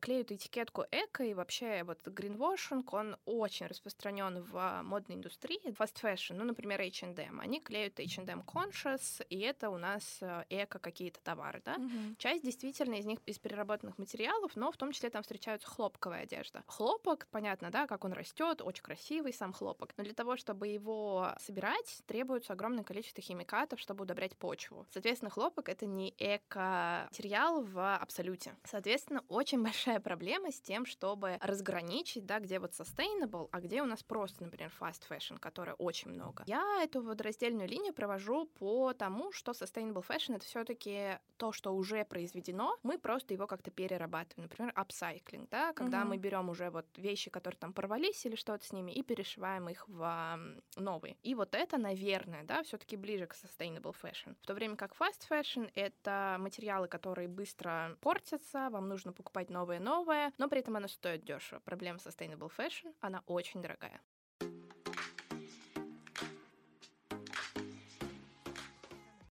клеют 0.00 0.32
этикетку 0.32 0.84
эко, 0.90 1.24
и 1.24 1.32
вообще 1.32 1.82
вот 1.84 2.06
гринвошинг, 2.06 2.92
он 2.92 3.16
очень 3.24 3.66
распространен 3.66 4.42
в 4.42 4.82
модной 4.82 5.16
индустрии, 5.16 5.60
fast 5.72 5.94
fashion, 6.02 6.34
ну, 6.34 6.44
например, 6.44 6.80
H&M. 6.80 7.40
Они 7.40 7.60
клеют 7.60 7.98
H&M 7.98 8.40
Conscious, 8.40 9.24
и 9.30 9.38
это 9.38 9.70
у 9.70 9.78
нас 9.78 10.22
эко 10.48 10.78
какие-то 10.78 11.20
товары, 11.20 11.62
да. 11.64 11.74
Угу. 11.74 12.16
Часть 12.18 12.44
действительно 12.44 12.94
из 12.94 13.06
них 13.06 13.18
из 13.26 13.38
переработанных 13.38 13.98
материалов, 13.98 14.52
но 14.56 14.70
в 14.70 14.76
том 14.76 14.92
числе 14.92 15.10
там 15.10 15.22
встречаются 15.22 15.68
хлопковая 15.68 16.22
одежда. 16.22 16.62
Хлопок, 16.66 17.26
понятно, 17.30 17.70
да, 17.70 17.86
как 17.86 18.04
он 18.04 18.12
растет, 18.12 18.62
очень 18.62 18.82
красивый 18.82 19.32
сам 19.32 19.52
хлопок. 19.52 19.92
Но 19.96 20.04
для 20.04 20.14
того, 20.14 20.36
чтобы 20.36 20.68
его 20.68 21.32
собирать, 21.38 22.02
требуется 22.06 22.52
огромное 22.52 22.84
количество 22.84 23.22
химикатов, 23.22 23.80
чтобы 23.80 24.04
удобрять 24.04 24.36
почву. 24.36 24.86
Соответственно, 24.90 25.30
хлопок 25.30 25.68
это 25.68 25.86
не 25.86 26.14
эко-материал 26.18 27.62
в 27.62 27.96
абсолюте. 27.96 28.56
Соответственно, 28.64 29.22
очень 29.28 29.62
большая 29.62 30.00
проблема 30.00 30.50
с 30.50 30.60
тем, 30.60 30.86
чтобы 30.86 31.38
разграничить, 31.40 32.26
да, 32.26 32.40
где 32.40 32.58
вот 32.58 32.72
sustainable, 32.72 33.48
а 33.52 33.60
где 33.60 33.82
у 33.82 33.86
нас 33.86 34.02
просто, 34.02 34.44
например, 34.44 34.72
fast 34.80 35.02
fashion, 35.08 35.38
которое 35.38 35.74
очень 35.74 36.10
много. 36.10 36.44
Я 36.46 36.82
эту 36.82 37.02
вот 37.02 37.20
раздельную 37.20 37.68
линию 37.68 37.92
провожу 37.92 38.46
по 38.58 38.92
тому, 38.92 39.32
что 39.32 39.52
sustainable 39.52 40.04
fashion 40.06 40.15
fashion— 40.16 40.36
это 40.36 40.44
все 40.44 40.64
таки 40.64 41.18
то, 41.36 41.52
что 41.52 41.74
уже 41.74 42.04
произведено, 42.04 42.76
мы 42.82 42.98
просто 42.98 43.34
его 43.34 43.46
как-то 43.46 43.70
перерабатываем. 43.70 44.48
Например, 44.48 44.72
апсайклинг, 44.74 45.48
да, 45.50 45.72
когда 45.72 46.00
угу. 46.00 46.08
мы 46.08 46.16
берем 46.16 46.48
уже 46.48 46.70
вот 46.70 46.86
вещи, 46.96 47.30
которые 47.30 47.58
там 47.58 47.72
порвались 47.72 48.24
или 48.26 48.36
что-то 48.36 48.64
с 48.64 48.72
ними, 48.72 48.92
и 48.92 49.02
перешиваем 49.02 49.68
их 49.68 49.88
в 49.88 50.38
новые. 50.76 51.16
И 51.22 51.34
вот 51.34 51.54
это, 51.54 51.78
наверное, 51.78 52.44
да, 52.44 52.62
все 52.62 52.78
таки 52.78 52.96
ближе 52.96 53.26
к 53.26 53.34
sustainable 53.34 53.94
fashion. 54.00 54.36
В 54.42 54.46
то 54.46 54.54
время 54.54 54.76
как 54.76 54.94
fast 54.94 55.28
fashion— 55.28 55.70
это 55.74 56.36
материалы, 56.38 56.88
которые 56.88 57.28
быстро 57.28 57.96
портятся, 58.00 58.68
вам 58.70 58.88
нужно 58.88 59.12
покупать 59.12 59.50
новое-новое, 59.50 60.32
но 60.38 60.48
при 60.48 60.60
этом 60.60 60.76
оно 60.76 60.88
стоит 60.88 61.24
дешево. 61.24 61.60
Проблема 61.60 61.98
sustainable 61.98 62.50
fashion— 62.56 62.94
она 63.00 63.22
очень 63.26 63.62
дорогая. 63.62 64.00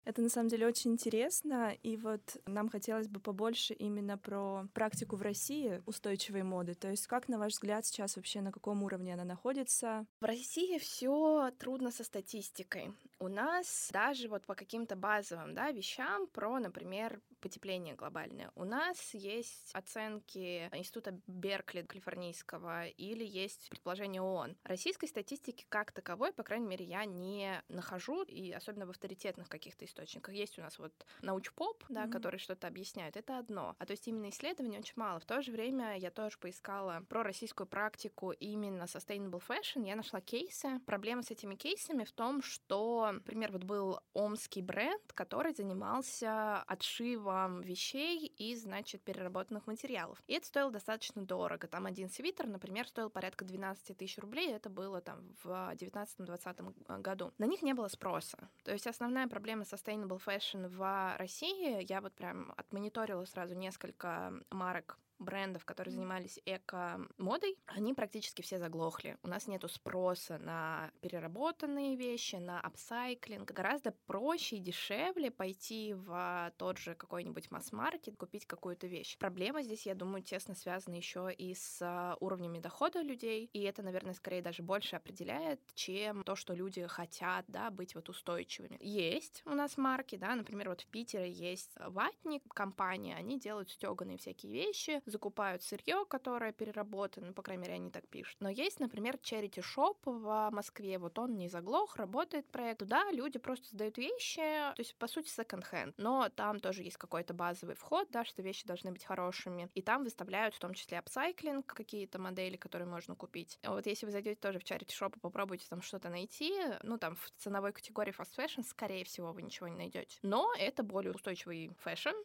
Это 0.06 0.22
на 0.22 0.30
самом 0.30 0.50
деле 0.50 0.68
очень 0.68 0.92
интересно, 0.92 1.76
и 1.82 1.96
вот 1.96 2.38
нам 2.46 2.70
хотелось 2.70 3.08
бы 3.08 3.20
побольше 3.20 3.74
именно 3.74 4.18
про 4.18 4.68
практику 4.74 5.16
в 5.16 5.22
России 5.22 5.82
устойчивой 5.86 6.44
моды. 6.44 6.74
То 6.74 6.90
есть 6.90 7.08
как, 7.08 7.30
на 7.30 7.40
ваш 7.40 7.54
взгляд, 7.54 7.86
сейчас 7.86 8.18
вообще 8.18 8.42
на 8.42 8.52
каком 8.52 8.84
уровне 8.84 9.14
она 9.14 9.24
находится? 9.24 10.06
В 10.20 10.26
России 10.26 10.78
все 10.78 11.52
трудно 11.58 11.92
со 11.92 12.04
статистикой. 12.04 12.94
У 13.20 13.30
нас 13.30 13.90
даже 13.94 14.28
вот 14.28 14.46
по 14.46 14.56
каким-то 14.56 14.96
базовым 14.96 15.54
да, 15.54 15.72
вещам 15.72 16.28
про, 16.28 16.60
например, 16.60 17.22
потепление 17.44 17.94
глобальное. 17.94 18.52
У 18.56 18.64
нас 18.64 19.14
есть 19.14 19.70
оценки 19.74 20.70
Института 20.72 21.20
Беркли 21.28 21.82
калифорнийского 21.82 22.88
или 22.88 23.26
есть 23.26 23.70
предположение 23.70 24.22
ООН. 24.22 24.56
Российской 24.64 25.08
статистики 25.08 25.66
как 25.68 25.92
таковой, 25.92 26.32
по 26.32 26.44
крайней 26.44 26.68
мере, 26.68 26.86
я 26.86 27.04
не 27.04 27.62
нахожу, 27.68 28.24
и 28.24 28.54
особенно 28.54 28.86
в 28.86 28.92
авторитетных 28.92 29.50
каких-то 29.50 29.84
источниках. 29.84 30.34
Есть 30.34 30.58
у 30.58 30.62
нас 30.62 30.80
вот 30.80 30.94
научпоп, 31.22 31.84
да, 31.90 32.06
mm-hmm. 32.06 32.12
который 32.12 32.40
что-то 32.40 32.68
объясняет, 32.68 33.18
это 33.18 33.38
одно. 33.38 33.76
А 33.78 33.86
то 33.86 33.92
есть 33.92 34.08
именно 34.08 34.30
исследований 34.30 34.80
очень 34.80 34.94
мало. 34.96 35.20
В 35.20 35.26
то 35.26 35.42
же 35.42 35.52
время 35.52 35.98
я 35.98 36.12
тоже 36.12 36.38
поискала 36.38 37.04
про 37.10 37.24
российскую 37.24 37.68
практику 37.68 38.32
именно 38.32 38.84
sustainable 38.84 39.44
fashion. 39.46 39.86
Я 39.86 39.98
нашла 39.98 40.22
кейсы. 40.22 40.80
Проблема 40.86 41.24
с 41.24 41.32
этими 41.32 41.56
кейсами 41.56 42.06
в 42.06 42.14
том, 42.14 42.42
что, 42.42 43.10
например, 43.12 43.52
вот 43.52 43.66
был 43.66 44.00
омский 44.14 44.62
бренд, 44.62 45.12
который 45.14 45.54
занимался 45.54 46.62
отшивом 46.62 47.33
вещей 47.62 48.26
из, 48.26 48.64
значит, 48.64 49.02
переработанных 49.02 49.68
материалов. 49.68 50.22
И 50.28 50.34
это 50.34 50.48
стоило 50.48 50.72
достаточно 50.72 51.24
дорого. 51.26 51.68
Там 51.68 51.86
один 51.86 52.10
свитер, 52.10 52.48
например, 52.48 52.88
стоил 52.88 53.10
порядка 53.10 53.46
12 53.46 53.98
тысяч 53.98 54.18
рублей. 54.18 54.54
Это 54.54 54.70
было 54.70 55.02
там 55.02 55.36
в 55.44 55.48
19-20 55.48 56.74
э, 56.88 56.98
году. 57.00 57.32
На 57.38 57.46
них 57.46 57.62
не 57.62 57.74
было 57.74 57.88
спроса. 57.88 58.50
То 58.64 58.72
есть 58.72 58.88
основная 58.88 59.28
проблема 59.28 59.64
sustainable 59.64 60.22
fashion 60.24 60.68
в 60.68 61.18
России, 61.18 61.86
я 61.90 62.02
вот 62.02 62.14
прям 62.14 62.54
отмониторила 62.58 63.26
сразу 63.26 63.56
несколько 63.56 64.34
марок 64.50 64.98
брендов, 65.24 65.66
которые 65.66 65.94
занимались 65.94 66.40
эко-модой, 66.46 67.58
они 67.66 67.94
практически 67.94 68.42
все 68.42 68.60
заглохли. 68.60 69.18
У 69.24 69.28
нас 69.28 69.48
нету 69.48 69.68
спроса 69.68 70.38
на 70.38 70.92
переработанные 71.02 71.96
вещи, 71.96 72.36
на 72.36 72.60
апсайклинг. 72.60 73.52
Гораздо 73.52 73.92
проще 74.06 74.58
и 74.58 74.60
дешевле 74.60 75.32
пойти 75.32 75.94
в 75.94 76.54
тот 76.58 76.78
же 76.78 76.96
какой-нибудь 76.96 77.52
масс-маркет, 77.52 78.18
купить 78.18 78.46
какую-то 78.46 78.88
вещь. 78.88 79.18
Проблема 79.18 79.64
здесь, 79.64 79.86
я 79.86 79.96
думаю, 79.96 80.24
тесно 80.24 80.56
связана 80.56 80.96
еще 80.96 81.32
и 81.34 81.54
с 81.54 82.16
уровнями 82.20 82.60
дохода 82.60 83.02
людей, 83.02 83.50
и 83.54 83.62
это, 83.62 83.82
наверное, 83.82 84.14
скорее 84.14 84.42
даже 84.42 84.64
больше 84.64 84.96
определяет, 84.96 85.60
чем 85.74 86.24
то, 86.24 86.36
что 86.36 86.54
люди 86.54 86.86
хотят, 86.88 87.46
да, 87.48 87.70
быть 87.72 87.96
вот 87.96 88.10
устойчивыми. 88.10 88.78
Есть 88.82 89.42
у 89.46 89.52
нас 89.52 89.78
марки, 89.78 90.16
да, 90.16 90.36
например, 90.36 90.70
вот 90.70 90.82
в 90.82 90.88
Питере 90.88 91.32
есть 91.32 91.72
ватник, 91.80 92.44
компания, 92.54 93.16
они 93.16 93.40
делают 93.40 93.70
стеганые 93.70 94.18
всякие 94.18 94.52
вещи, 94.52 95.02
закупают 95.14 95.64
сырье, 95.64 96.06
которое 96.10 96.52
переработано, 96.52 97.28
ну, 97.28 97.34
по 97.34 97.42
крайней 97.42 97.64
мере, 97.64 97.76
они 97.76 97.90
так 97.90 98.08
пишут. 98.10 98.36
Но 98.40 98.50
есть, 98.50 98.80
например, 98.80 99.16
Charity 99.16 99.64
Shop 99.64 99.98
в 100.06 100.50
Москве, 100.52 100.98
вот 100.98 101.18
он 101.20 101.38
не 101.38 101.48
заглох, 101.48 101.96
работает 101.96 102.46
проект. 102.50 102.80
Туда 102.80 103.10
люди 103.12 103.40
просто 103.40 103.68
сдают 103.70 103.98
вещи, 103.98 104.42
то 104.42 104.76
есть, 104.80 104.96
по 104.98 105.08
сути, 105.08 105.30
секонд-хенд. 105.30 105.94
Но 105.98 106.30
там 106.30 106.60
тоже 106.60 106.84
есть 106.84 106.98
какой-то 106.98 107.34
базовый 107.34 107.76
вход, 107.76 108.10
да, 108.12 108.26
что 108.26 108.42
вещи 108.42 108.68
должны 108.68 108.92
быть 108.92 109.06
хорошими. 109.06 109.70
И 109.74 109.82
там 109.82 110.04
выставляют 110.04 110.56
в 110.56 110.60
том 110.60 110.74
числе 110.74 111.00
upcycling, 111.00 111.66
какие-то 111.66 112.20
модели, 112.20 112.58
которые 112.58 112.88
можно 112.88 113.16
купить. 113.16 113.60
Вот 113.64 113.86
если 113.86 114.06
вы 114.06 114.12
зайдете 114.12 114.40
тоже 114.40 114.60
в 114.60 114.64
Charity 114.64 114.90
Shop 114.90 115.16
и 115.16 115.20
попробуйте 115.20 115.66
там 115.70 115.82
что-то 115.82 116.10
найти, 116.10 116.54
ну, 116.82 116.98
там, 116.98 117.16
в 117.16 117.32
ценовой 117.38 117.72
категории 117.72 118.14
fast 118.14 118.36
fashion, 118.38 118.64
скорее 118.64 119.06
всего, 119.06 119.32
вы 119.32 119.44
ничего 119.44 119.68
не 119.68 119.78
найдете. 119.78 120.18
Но 120.24 120.52
это 120.58 120.84
более 120.84 121.12
устойчивый 121.14 121.72
fashion, 121.80 122.16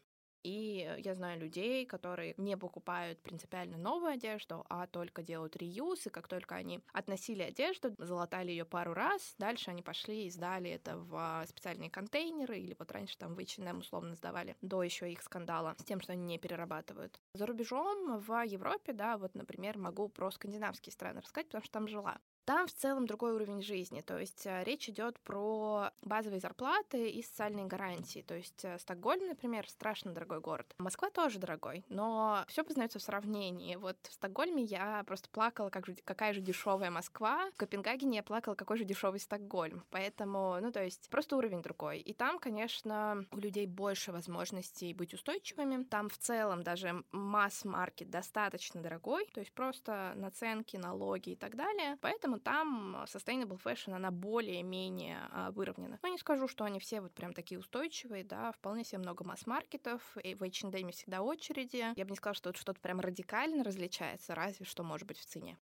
и 0.42 0.94
я 0.98 1.14
знаю 1.14 1.40
людей, 1.40 1.86
которые 1.86 2.34
не 2.36 2.56
покупают 2.56 3.20
принципиально 3.22 3.76
новую 3.76 4.12
одежду, 4.12 4.64
а 4.68 4.86
только 4.86 5.22
делают 5.22 5.56
reuse, 5.56 6.06
и 6.06 6.10
как 6.10 6.28
только 6.28 6.54
они 6.54 6.80
относили 6.92 7.42
одежду, 7.42 7.94
залатали 7.98 8.50
ее 8.50 8.64
пару 8.64 8.94
раз, 8.94 9.34
дальше 9.38 9.70
они 9.70 9.82
пошли 9.82 10.26
и 10.26 10.30
сдали 10.30 10.70
это 10.70 10.96
в 10.98 11.44
специальные 11.48 11.90
контейнеры, 11.90 12.58
или 12.58 12.76
вот 12.78 12.90
раньше 12.92 13.16
там 13.18 13.34
в 13.34 13.38
H&M 13.38 13.78
условно 13.78 14.14
сдавали, 14.14 14.56
до 14.60 14.82
еще 14.82 15.10
их 15.10 15.22
скандала, 15.22 15.74
с 15.78 15.84
тем, 15.84 16.00
что 16.00 16.12
они 16.12 16.24
не 16.24 16.38
перерабатывают. 16.38 17.20
За 17.34 17.46
рубежом, 17.46 18.18
в 18.18 18.44
Европе, 18.44 18.92
да, 18.92 19.18
вот, 19.18 19.34
например, 19.34 19.78
могу 19.78 20.08
про 20.08 20.30
скандинавские 20.30 20.92
страны 20.92 21.20
рассказать, 21.20 21.46
потому 21.46 21.64
что 21.64 21.72
там 21.72 21.88
жила. 21.88 22.18
Там 22.48 22.66
в 22.66 22.72
целом 22.72 23.06
другой 23.06 23.32
уровень 23.34 23.60
жизни, 23.60 24.00
то 24.00 24.18
есть 24.18 24.46
э, 24.46 24.64
речь 24.64 24.88
идет 24.88 25.20
про 25.20 25.90
базовые 26.00 26.40
зарплаты 26.40 27.10
и 27.10 27.22
социальные 27.22 27.66
гарантии. 27.66 28.24
То 28.26 28.34
есть 28.34 28.64
э, 28.64 28.78
Стокгольм, 28.78 29.28
например, 29.28 29.68
страшно 29.68 30.14
дорогой 30.14 30.40
город. 30.40 30.74
Москва 30.78 31.10
тоже 31.10 31.38
дорогой, 31.38 31.84
но 31.90 32.46
все 32.48 32.64
познается 32.64 32.98
в 33.00 33.02
сравнении. 33.02 33.76
Вот 33.76 33.98
в 34.06 34.14
Стокгольме 34.14 34.62
я 34.62 35.04
просто 35.04 35.28
плакала, 35.28 35.68
как 35.68 35.84
же, 35.84 35.96
какая 36.06 36.32
же 36.32 36.40
дешевая 36.40 36.90
Москва. 36.90 37.50
В 37.50 37.56
Копенгагене 37.58 38.16
я 38.16 38.22
плакала, 38.22 38.54
какой 38.54 38.78
же 38.78 38.84
дешевый 38.84 39.20
Стокгольм. 39.20 39.84
Поэтому, 39.90 40.56
ну, 40.62 40.72
то 40.72 40.82
есть 40.82 41.10
просто 41.10 41.36
уровень 41.36 41.60
другой. 41.60 41.98
И 41.98 42.14
там, 42.14 42.38
конечно, 42.38 43.26
у 43.30 43.36
людей 43.36 43.66
больше 43.66 44.10
возможностей 44.10 44.94
быть 44.94 45.12
устойчивыми. 45.12 45.84
Там 45.84 46.08
в 46.08 46.16
целом 46.16 46.62
даже 46.62 47.04
масс-маркет 47.12 48.08
достаточно 48.08 48.80
дорогой, 48.80 49.26
то 49.34 49.40
есть 49.40 49.52
просто 49.52 50.14
наценки, 50.16 50.78
налоги 50.78 51.32
и 51.32 51.36
так 51.36 51.54
далее. 51.54 51.98
Поэтому 52.00 52.37
там 52.38 53.04
sustainable 53.06 53.60
fashion, 53.62 53.94
она 53.94 54.10
более-менее 54.10 55.18
а, 55.30 55.50
выровнена. 55.50 55.98
Но 56.02 56.08
не 56.08 56.18
скажу, 56.18 56.48
что 56.48 56.64
они 56.64 56.80
все 56.80 57.00
вот 57.00 57.12
прям 57.12 57.32
такие 57.32 57.58
устойчивые, 57.58 58.24
да, 58.24 58.52
вполне 58.52 58.84
себе 58.84 58.98
много 58.98 59.24
масс-маркетов, 59.24 60.16
и 60.22 60.34
в 60.34 60.42
H&M 60.42 60.90
всегда 60.90 61.22
очереди. 61.22 61.92
Я 61.96 62.04
бы 62.04 62.10
не 62.10 62.16
сказала, 62.16 62.34
что 62.34 62.52
тут 62.52 62.60
что-то 62.60 62.80
прям 62.80 63.00
радикально 63.00 63.64
различается, 63.64 64.34
разве 64.34 64.66
что, 64.66 64.82
может 64.82 65.06
быть, 65.06 65.18
в 65.18 65.26
цене. 65.26 65.58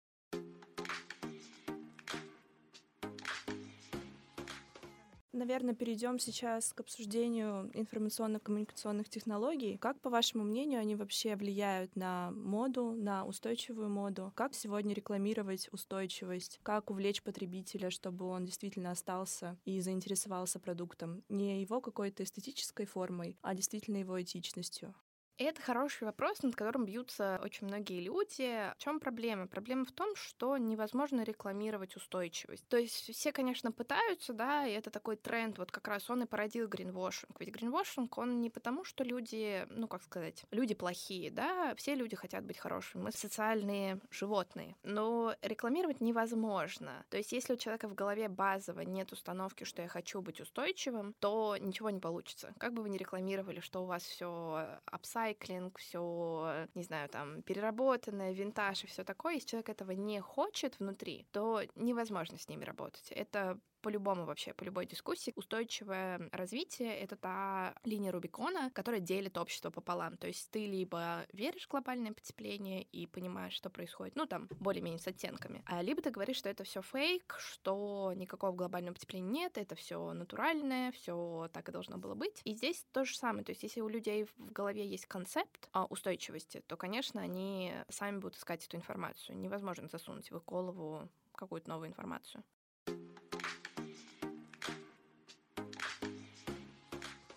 Наверное, 5.32 5.75
перейдем 5.75 6.18
сейчас 6.18 6.72
к 6.72 6.80
обсуждению 6.80 7.70
информационно-коммуникационных 7.75 9.08
технологий. 9.08 9.78
Как, 9.78 10.00
по 10.00 10.10
вашему 10.10 10.42
мнению, 10.42 10.80
они 10.80 10.96
вообще 10.96 11.37
влияют 11.37 11.94
на 11.94 12.32
моду, 12.32 12.94
на 12.96 13.25
устойчивую 13.25 13.88
моду? 13.88 14.32
Как 14.34 14.54
сегодня 14.54 14.92
рекламировать 14.92 15.68
устойчивость? 15.70 16.58
Как 16.64 16.90
увлечь 16.90 17.22
потребителя, 17.22 17.90
чтобы 17.90 18.26
он 18.26 18.44
действительно 18.44 18.90
остался 18.90 19.56
и 19.64 19.80
заинтересовался 19.80 20.58
продуктом? 20.58 21.22
Не 21.28 21.60
его 21.60 21.80
какой-то 21.80 22.25
эстетической 22.25 22.87
формой, 22.87 23.38
а 23.40 23.54
действительно 23.54 23.99
его 23.99 24.20
этичностью. 24.20 24.96
Это 25.42 25.62
хороший 25.62 26.04
вопрос, 26.04 26.42
над 26.42 26.54
которым 26.54 26.85
бьются 26.85 27.40
очень 27.42 27.66
многие 27.66 28.02
люди. 28.02 28.70
В 28.75 28.76
чем 28.76 29.00
проблема? 29.00 29.47
Проблема 29.47 29.87
в 29.87 29.90
том, 29.90 30.14
что 30.14 30.59
невозможно 30.59 31.23
рекламировать 31.23 31.97
устойчивость. 31.97 32.68
То 32.68 32.76
есть 32.76 33.11
все, 33.11 33.32
конечно, 33.32 33.73
пытаются, 33.73 34.35
да, 34.35 34.66
и 34.66 34.73
это 34.73 34.90
такой 34.90 35.16
тренд, 35.16 35.56
вот 35.56 35.73
как 35.73 35.88
раз 35.88 36.11
он 36.11 36.25
и 36.25 36.26
породил 36.26 36.68
greenwashing. 36.68 37.40
Ведь 37.40 37.54
greenwashing, 37.54 38.18
он 38.18 38.42
не 38.42 38.50
потому, 38.50 38.85
что 38.85 39.02
люди, 39.02 39.66
ну, 39.70 39.88
как 39.88 40.02
сказать, 40.02 40.44
люди 40.50 40.75
плохие, 40.75 41.30
да, 41.30 41.75
все 41.75 41.94
люди 41.94 42.16
хотят 42.16 42.44
быть 42.44 42.59
хорошими, 42.59 43.04
мы 43.04 43.11
социальные 43.11 43.99
животные. 44.11 44.76
Но 44.82 45.35
рекламировать 45.40 46.02
невозможно. 46.02 47.06
То 47.09 47.16
есть 47.16 47.32
если 47.32 47.54
у 47.54 47.56
человека 47.56 47.88
в 47.88 47.94
голове 47.94 48.28
базово 48.28 48.82
нет 48.82 49.11
установки, 49.11 49.64
что 49.64 49.80
я 49.80 49.88
хочу 49.88 50.20
быть 50.20 50.38
устойчивым, 50.38 51.14
то 51.18 51.56
ничего 51.59 51.88
не 51.88 51.99
получится. 51.99 52.52
Как 52.59 52.75
бы 52.75 52.82
вы 52.82 52.90
ни 52.90 52.99
рекламировали, 52.99 53.61
что 53.61 53.82
у 53.82 53.87
вас 53.87 54.02
все 54.02 54.78
upcycle, 54.84 55.29
recycling, 55.30 55.78
все, 55.78 56.66
не 56.75 56.82
знаю, 56.82 57.08
там, 57.08 57.42
переработанное, 57.42 58.32
винтаж 58.32 58.84
и 58.84 58.87
все 58.87 59.04
такое, 59.04 59.34
если 59.34 59.49
человек 59.49 59.68
этого 59.68 59.92
не 59.92 60.20
хочет 60.20 60.78
внутри, 60.78 61.26
то 61.32 61.62
невозможно 61.75 62.38
с 62.38 62.49
ними 62.49 62.64
работать. 62.64 63.10
Это 63.10 63.58
по-любому 63.80 64.25
вообще, 64.25 64.52
по 64.52 64.64
любой 64.64 64.87
дискуссии, 64.87 65.32
устойчивое 65.37 66.28
развитие— 66.32 66.96
это 67.00 67.16
та 67.16 67.75
линия 67.84 68.12
Рубикона, 68.12 68.70
которая 68.70 69.00
делит 69.00 69.38
общество 69.38 69.70
пополам. 69.70 70.16
То 70.16 70.26
есть 70.26 70.50
ты 70.50 70.66
либо 70.66 71.26
веришь 71.32 71.66
в 71.66 71.70
глобальное 71.70 72.12
потепление 72.12 72.82
и 72.82 73.06
понимаешь, 73.06 73.54
что 73.54 73.70
происходит, 73.70 74.16
ну, 74.16 74.26
там, 74.26 74.49
более-менее 74.60 74.99
с 74.99 75.06
оттенками, 75.06 75.62
а 75.66 75.82
либо 75.82 76.02
ты 76.02 76.10
говоришь, 76.10 76.37
что 76.37 76.49
это 76.49 76.64
все 76.64 76.82
фейк, 76.82 77.37
что 77.38 78.12
никакого 78.14 78.52
глобального 78.52 78.94
потепления 78.94 79.30
нет, 79.30 79.58
это 79.58 79.75
все 79.75 80.12
натуральное, 80.12 80.92
все 80.92 81.49
так 81.52 81.68
и 81.68 81.72
должно 81.72 81.99
было 81.99 82.14
быть. 82.14 82.40
И 82.44 82.54
здесь 82.54 82.84
то 82.92 83.04
же 83.04 83.16
самое. 83.16 83.44
То 83.44 83.50
есть 83.50 83.62
если 83.62 83.80
у 83.80 83.88
людей 83.88 84.25
в 84.25 84.52
голове 84.52 84.87
есть 84.87 85.06
концепт 85.06 85.68
а, 85.72 85.84
устойчивости, 85.87 86.62
то, 86.66 86.76
конечно, 86.76 87.20
они 87.20 87.72
сами 87.88 88.18
будут 88.18 88.37
искать 88.37 88.64
эту 88.64 88.76
информацию. 88.76 89.38
Невозможно 89.38 89.88
засунуть 89.88 90.30
в 90.30 90.37
их 90.37 90.44
голову 90.44 91.08
какую-то 91.34 91.68
новую 91.68 91.88
информацию. 91.88 92.44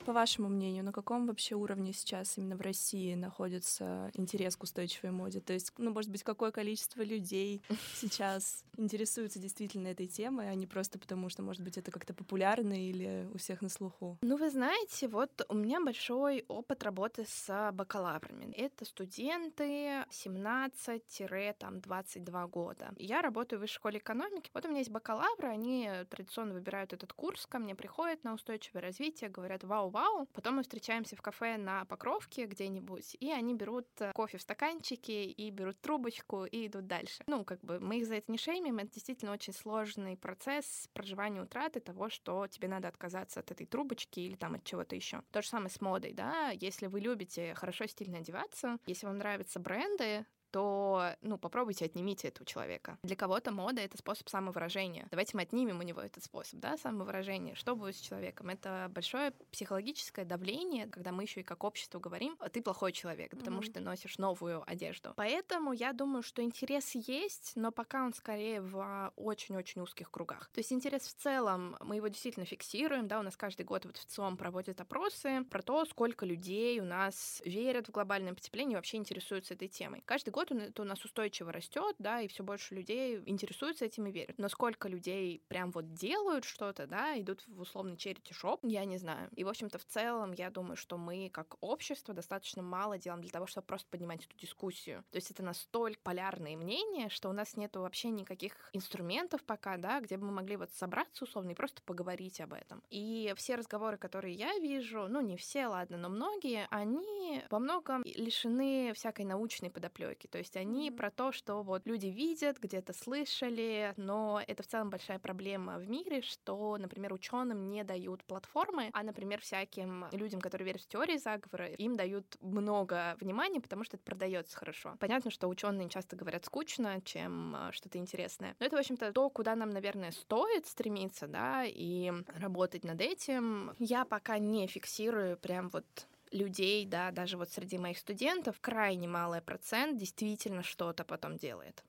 По 0.05 0.12
вашему 0.12 0.50
мнению, 0.50 0.83
на 0.83 0.91
каком 0.91 1.27
вообще 1.27 1.55
уровне 1.55 1.93
сейчас 1.93 2.38
именно 2.38 2.57
в 2.57 2.62
России 2.62 3.15
находится 3.15 4.12
интерес 4.15 4.57
к 4.57 4.63
устойчивой 4.63 5.12
моде? 5.12 5.39
То 5.39 5.53
есть, 5.53 5.72
ну, 5.77 5.91
может 5.91 6.12
быть, 6.12 6.24
какое 6.24 6.51
количество 6.51 7.01
людей 7.01 7.63
сейчас 7.95 8.65
интересуются 8.75 9.39
действительно 9.39 9.88
этой 9.88 10.07
темой, 10.07 10.50
а 10.50 10.55
не 10.55 10.67
просто 10.67 11.00
потому, 11.00 11.29
что, 11.29 11.41
может 11.41 11.63
быть, 11.63 11.77
это 11.77 11.89
как-то 11.89 12.13
популярно 12.13 12.74
или 12.74 13.29
у 13.33 13.38
всех 13.38 13.62
на 13.62 13.69
слуху? 13.69 14.17
Ну, 14.22 14.36
вы 14.36 14.50
знаете, 14.50 15.07
вот 15.07 15.45
у 15.48 15.55
меня 15.55 15.79
большой 15.79 16.43
опыт 16.50 16.83
работы 16.83 17.24
с 17.25 17.72
бакалаврами. 17.72 18.53
Это 18.55 18.83
студенты 18.83 20.03
17-22 20.10 22.50
года. 22.50 22.91
Я 22.98 23.22
работаю 23.22 23.60
в 23.60 23.62
высшей 23.62 23.75
школе 23.75 24.00
экономики. 24.00 24.51
Вот 24.53 24.65
у 24.65 24.67
меня 24.67 24.79
есть 24.79 24.91
бакалавры, 24.91 25.48
они 25.48 25.89
традиционно 26.10 26.53
выбирают 26.53 26.91
этот 26.91 27.13
курс, 27.13 27.45
ко 27.45 27.57
мне 27.57 27.74
приходят 27.74 28.25
на 28.25 28.33
устойчивое 28.33 28.81
развитие, 28.81 29.29
говорят, 29.29 29.63
вау, 29.63 29.92
вау. 29.93 30.27
Потом 30.33 30.55
мы 30.55 30.63
встречаемся 30.63 31.15
в 31.15 31.21
кафе 31.21 31.57
на 31.57 31.85
Покровке 31.85 32.45
где-нибудь, 32.45 33.15
и 33.19 33.31
они 33.31 33.53
берут 33.53 33.88
э, 34.00 34.12
кофе 34.13 34.38
в 34.38 34.41
стаканчике, 34.41 35.25
и 35.25 35.51
берут 35.51 35.79
трубочку, 35.79 36.45
и 36.45 36.67
идут 36.67 36.88
дальше. 36.88 37.23
Ну, 37.27 37.45
как 37.45 37.62
бы 37.62 37.79
мы 37.79 38.00
их 38.00 38.07
за 38.07 38.15
это 38.15 38.31
не 38.31 38.38
шеймим, 38.38 38.79
это 38.79 38.91
действительно 38.91 39.31
очень 39.31 39.53
сложный 39.53 40.17
процесс 40.17 40.89
проживания 40.93 41.41
утраты 41.41 41.79
того, 41.79 42.09
что 42.09 42.47
тебе 42.47 42.67
надо 42.67 42.88
отказаться 42.88 43.39
от 43.39 43.51
этой 43.51 43.65
трубочки 43.65 44.19
или 44.19 44.35
там 44.35 44.55
от 44.55 44.63
чего-то 44.63 44.95
еще. 44.95 45.21
То 45.31 45.41
же 45.41 45.47
самое 45.47 45.69
с 45.69 45.79
модой, 45.79 46.13
да, 46.13 46.50
если 46.50 46.88
вы 46.88 47.00
любите 47.00 47.53
хорошо 47.55 47.85
стильно 47.85 48.17
одеваться, 48.17 48.77
если 48.88 49.05
вам 49.05 49.19
нравятся 49.19 49.59
бренды, 49.59 50.25
то, 50.53 51.15
ну, 51.24 51.39
попробуйте 51.39 51.86
отнимите 51.86 52.27
этого 52.27 52.45
человека. 52.45 53.00
Для 53.01 53.15
кого-то 53.15 53.51
мода— 53.51 53.81
это 53.83 53.98
способ 53.98 54.29
самовыражения. 54.29 55.07
Давайте 55.10 55.36
мы 55.36 55.41
отнимем 55.41 55.79
у 55.79 55.81
него 55.81 56.00
этот 56.00 56.24
способ, 56.24 56.60
да, 56.60 56.77
самовыражения. 56.77 57.55
Что 57.55 57.75
будет 57.75 57.98
с 57.98 58.00
человеком? 58.00 58.50
Это 58.50 58.89
большое 58.93 59.31
психологическое 59.51 60.25
давление, 60.25 60.86
когда 60.88 61.12
мы 61.12 61.24
еще 61.24 61.39
и 61.39 61.43
как 61.43 61.63
общество 61.63 62.00
говорим, 62.00 62.38
ты 62.51 62.62
плохой 62.62 62.91
человек, 62.91 63.31
потому 63.31 63.60
mm-hmm. 63.60 63.63
что 63.63 63.74
ты 63.74 63.79
носишь 63.79 64.19
новую 64.19 64.63
одежду. 64.69 65.13
Поэтому 65.15 65.74
я 65.74 65.91
думаю, 65.91 66.22
что 66.22 66.43
интерес 66.43 66.91
есть, 66.93 67.53
но 67.55 67.72
пока 67.72 68.05
он 68.05 68.13
скорее 68.13 68.62
в 68.62 69.12
очень-очень 69.15 69.81
узких 69.81 70.12
кругах. 70.12 70.50
То 70.53 70.60
есть 70.60 70.72
интерес 70.72 71.01
в 71.07 71.15
целом, 71.15 71.77
мы 71.79 71.95
его 71.95 72.10
действительно 72.10 72.45
фиксируем, 72.45 73.07
да, 73.07 73.19
у 73.19 73.24
нас 73.24 73.36
каждый 73.36 73.65
год 73.65 73.86
вот 73.86 73.98
в 73.98 74.05
ЦИОМ 74.05 74.38
проводят 74.38 74.79
опросы 74.79 75.43
про 75.50 75.63
то, 75.63 75.83
сколько 75.86 76.27
людей 76.27 76.79
у 76.79 76.86
нас 76.86 77.41
верят 77.43 77.88
в 77.88 77.91
глобальное 77.91 78.36
потепление 78.36 78.74
и 78.74 78.75
вообще 78.75 78.98
интересуются 78.98 79.55
этой 79.55 79.67
темой. 79.67 80.03
Каждый 80.05 80.29
год 80.29 80.42
это 80.51 80.81
у 80.81 80.85
нас 80.85 81.03
устойчиво 81.05 81.51
растет, 81.51 81.95
да, 82.00 82.21
и 82.21 82.27
все 82.27 82.43
больше 82.43 82.75
людей 82.75 83.21
интересуются 83.25 83.85
этим 83.85 84.07
и 84.07 84.12
верят. 84.12 84.38
Но 84.38 84.50
сколько 84.50 84.88
людей 84.88 85.43
прям 85.47 85.71
вот 85.71 85.93
делают 85.93 86.43
что-то, 86.45 86.88
да, 86.88 87.19
идут 87.19 87.43
в 87.47 87.62
условный 87.62 87.97
черити-шоп, 87.97 88.62
я 88.63 88.85
не 88.85 88.97
знаю. 88.97 89.29
И, 89.35 89.43
в 89.43 89.50
общем-то, 89.50 89.77
в 89.77 89.85
целом, 89.85 90.31
я 90.33 90.50
думаю, 90.50 90.75
что 90.75 90.97
мы, 90.97 91.29
как 91.31 91.55
общество, 91.62 92.13
достаточно 92.13 92.62
мало 92.62 92.97
делаем 92.97 93.21
для 93.21 93.31
того, 93.31 93.45
чтобы 93.47 93.67
просто 93.67 93.88
поднимать 93.89 94.25
эту 94.25 94.38
дискуссию. 94.38 95.03
То 95.12 95.17
есть 95.17 95.31
это 95.31 95.43
настолько 95.43 96.00
полярные 96.03 96.57
мнения, 96.57 97.09
что 97.09 97.29
у 97.29 97.33
нас 97.33 97.55
нету 97.55 97.81
вообще 97.81 98.09
никаких 98.09 98.69
инструментов 98.73 99.43
пока, 99.43 99.77
да, 99.77 100.00
где 100.00 100.17
бы 100.17 100.25
мы 100.25 100.33
могли 100.33 100.57
вот 100.57 100.71
собраться 100.73 101.23
условно 101.23 101.51
и 101.51 101.55
просто 101.55 101.81
поговорить 101.83 102.41
об 102.41 102.53
этом. 102.53 102.81
И 102.89 103.33
все 103.38 103.55
разговоры, 103.55 103.97
которые 103.97 104.33
я 104.33 104.57
вижу, 104.59 105.07
ну, 105.07 105.21
не 105.21 105.38
все, 105.38 105.67
ладно, 105.67 105.97
но 105.97 106.09
многие, 106.09 106.67
они 106.69 107.43
во 107.50 107.59
многом 107.59 108.03
лишены 108.03 108.93
всякой 108.93 109.25
научной 109.25 109.69
подоплеки. 109.69 110.27
То 110.33 110.39
есть 110.39 110.57
они 110.57 110.89
про 110.89 111.11
то, 111.11 111.31
что 111.31 111.61
вот 111.61 111.85
люди 111.85 112.07
видят, 112.07 112.57
где-то 112.59 112.91
слышали, 112.91 113.93
но 113.97 114.41
это 114.47 114.63
в 114.63 114.65
целом 114.65 114.89
большая 114.89 115.19
проблема 115.19 115.77
в 115.77 115.87
мире, 115.87 116.23
что, 116.23 116.75
например, 116.79 117.13
ученым 117.13 117.69
не 117.69 117.83
дают 117.83 118.23
платформы, 118.23 118.89
а, 118.93 119.03
например, 119.03 119.41
всяким 119.41 120.07
людям, 120.11 120.41
которые 120.41 120.65
верят 120.65 120.81
в 120.81 120.87
теории 120.87 121.17
заговора, 121.17 121.67
им 121.67 121.95
дают 121.95 122.25
много 122.41 123.15
внимания, 123.19 123.61
потому 123.61 123.83
что 123.83 123.95
это 123.95 124.03
продается 124.05 124.57
хорошо. 124.57 124.95
Понятно, 124.99 125.29
что 125.29 125.47
ученые 125.47 125.87
часто 125.87 126.15
говорят 126.15 126.45
скучно, 126.45 126.99
чем 127.05 127.55
а, 127.55 127.71
что-то 127.71 127.99
интересное. 127.99 128.55
Но 128.59 128.65
это, 128.65 128.75
в 128.75 128.79
общем-то, 128.79 129.13
то, 129.13 129.29
куда 129.29 129.55
нам, 129.55 129.69
наверное, 129.69 130.09
стоит 130.13 130.65
стремиться, 130.65 131.27
да, 131.27 131.63
и 131.63 132.11
работать 132.39 132.83
над 132.83 132.99
этим. 133.01 133.75
Я 133.77 134.03
пока 134.03 134.39
не 134.39 134.65
фиксирую 134.65 135.37
прям 135.37 135.69
вот 135.69 135.85
людей, 136.33 136.85
да, 136.85 137.11
даже 137.11 137.37
вот 137.37 137.51
среди 137.51 137.77
моих 137.77 137.97
студентов, 137.97 138.59
крайне 138.59 139.07
малый 139.07 139.41
процент 139.41 139.97
действительно 139.97 140.63
что-то 140.63 141.03
потом 141.03 141.37
делает. 141.37 141.83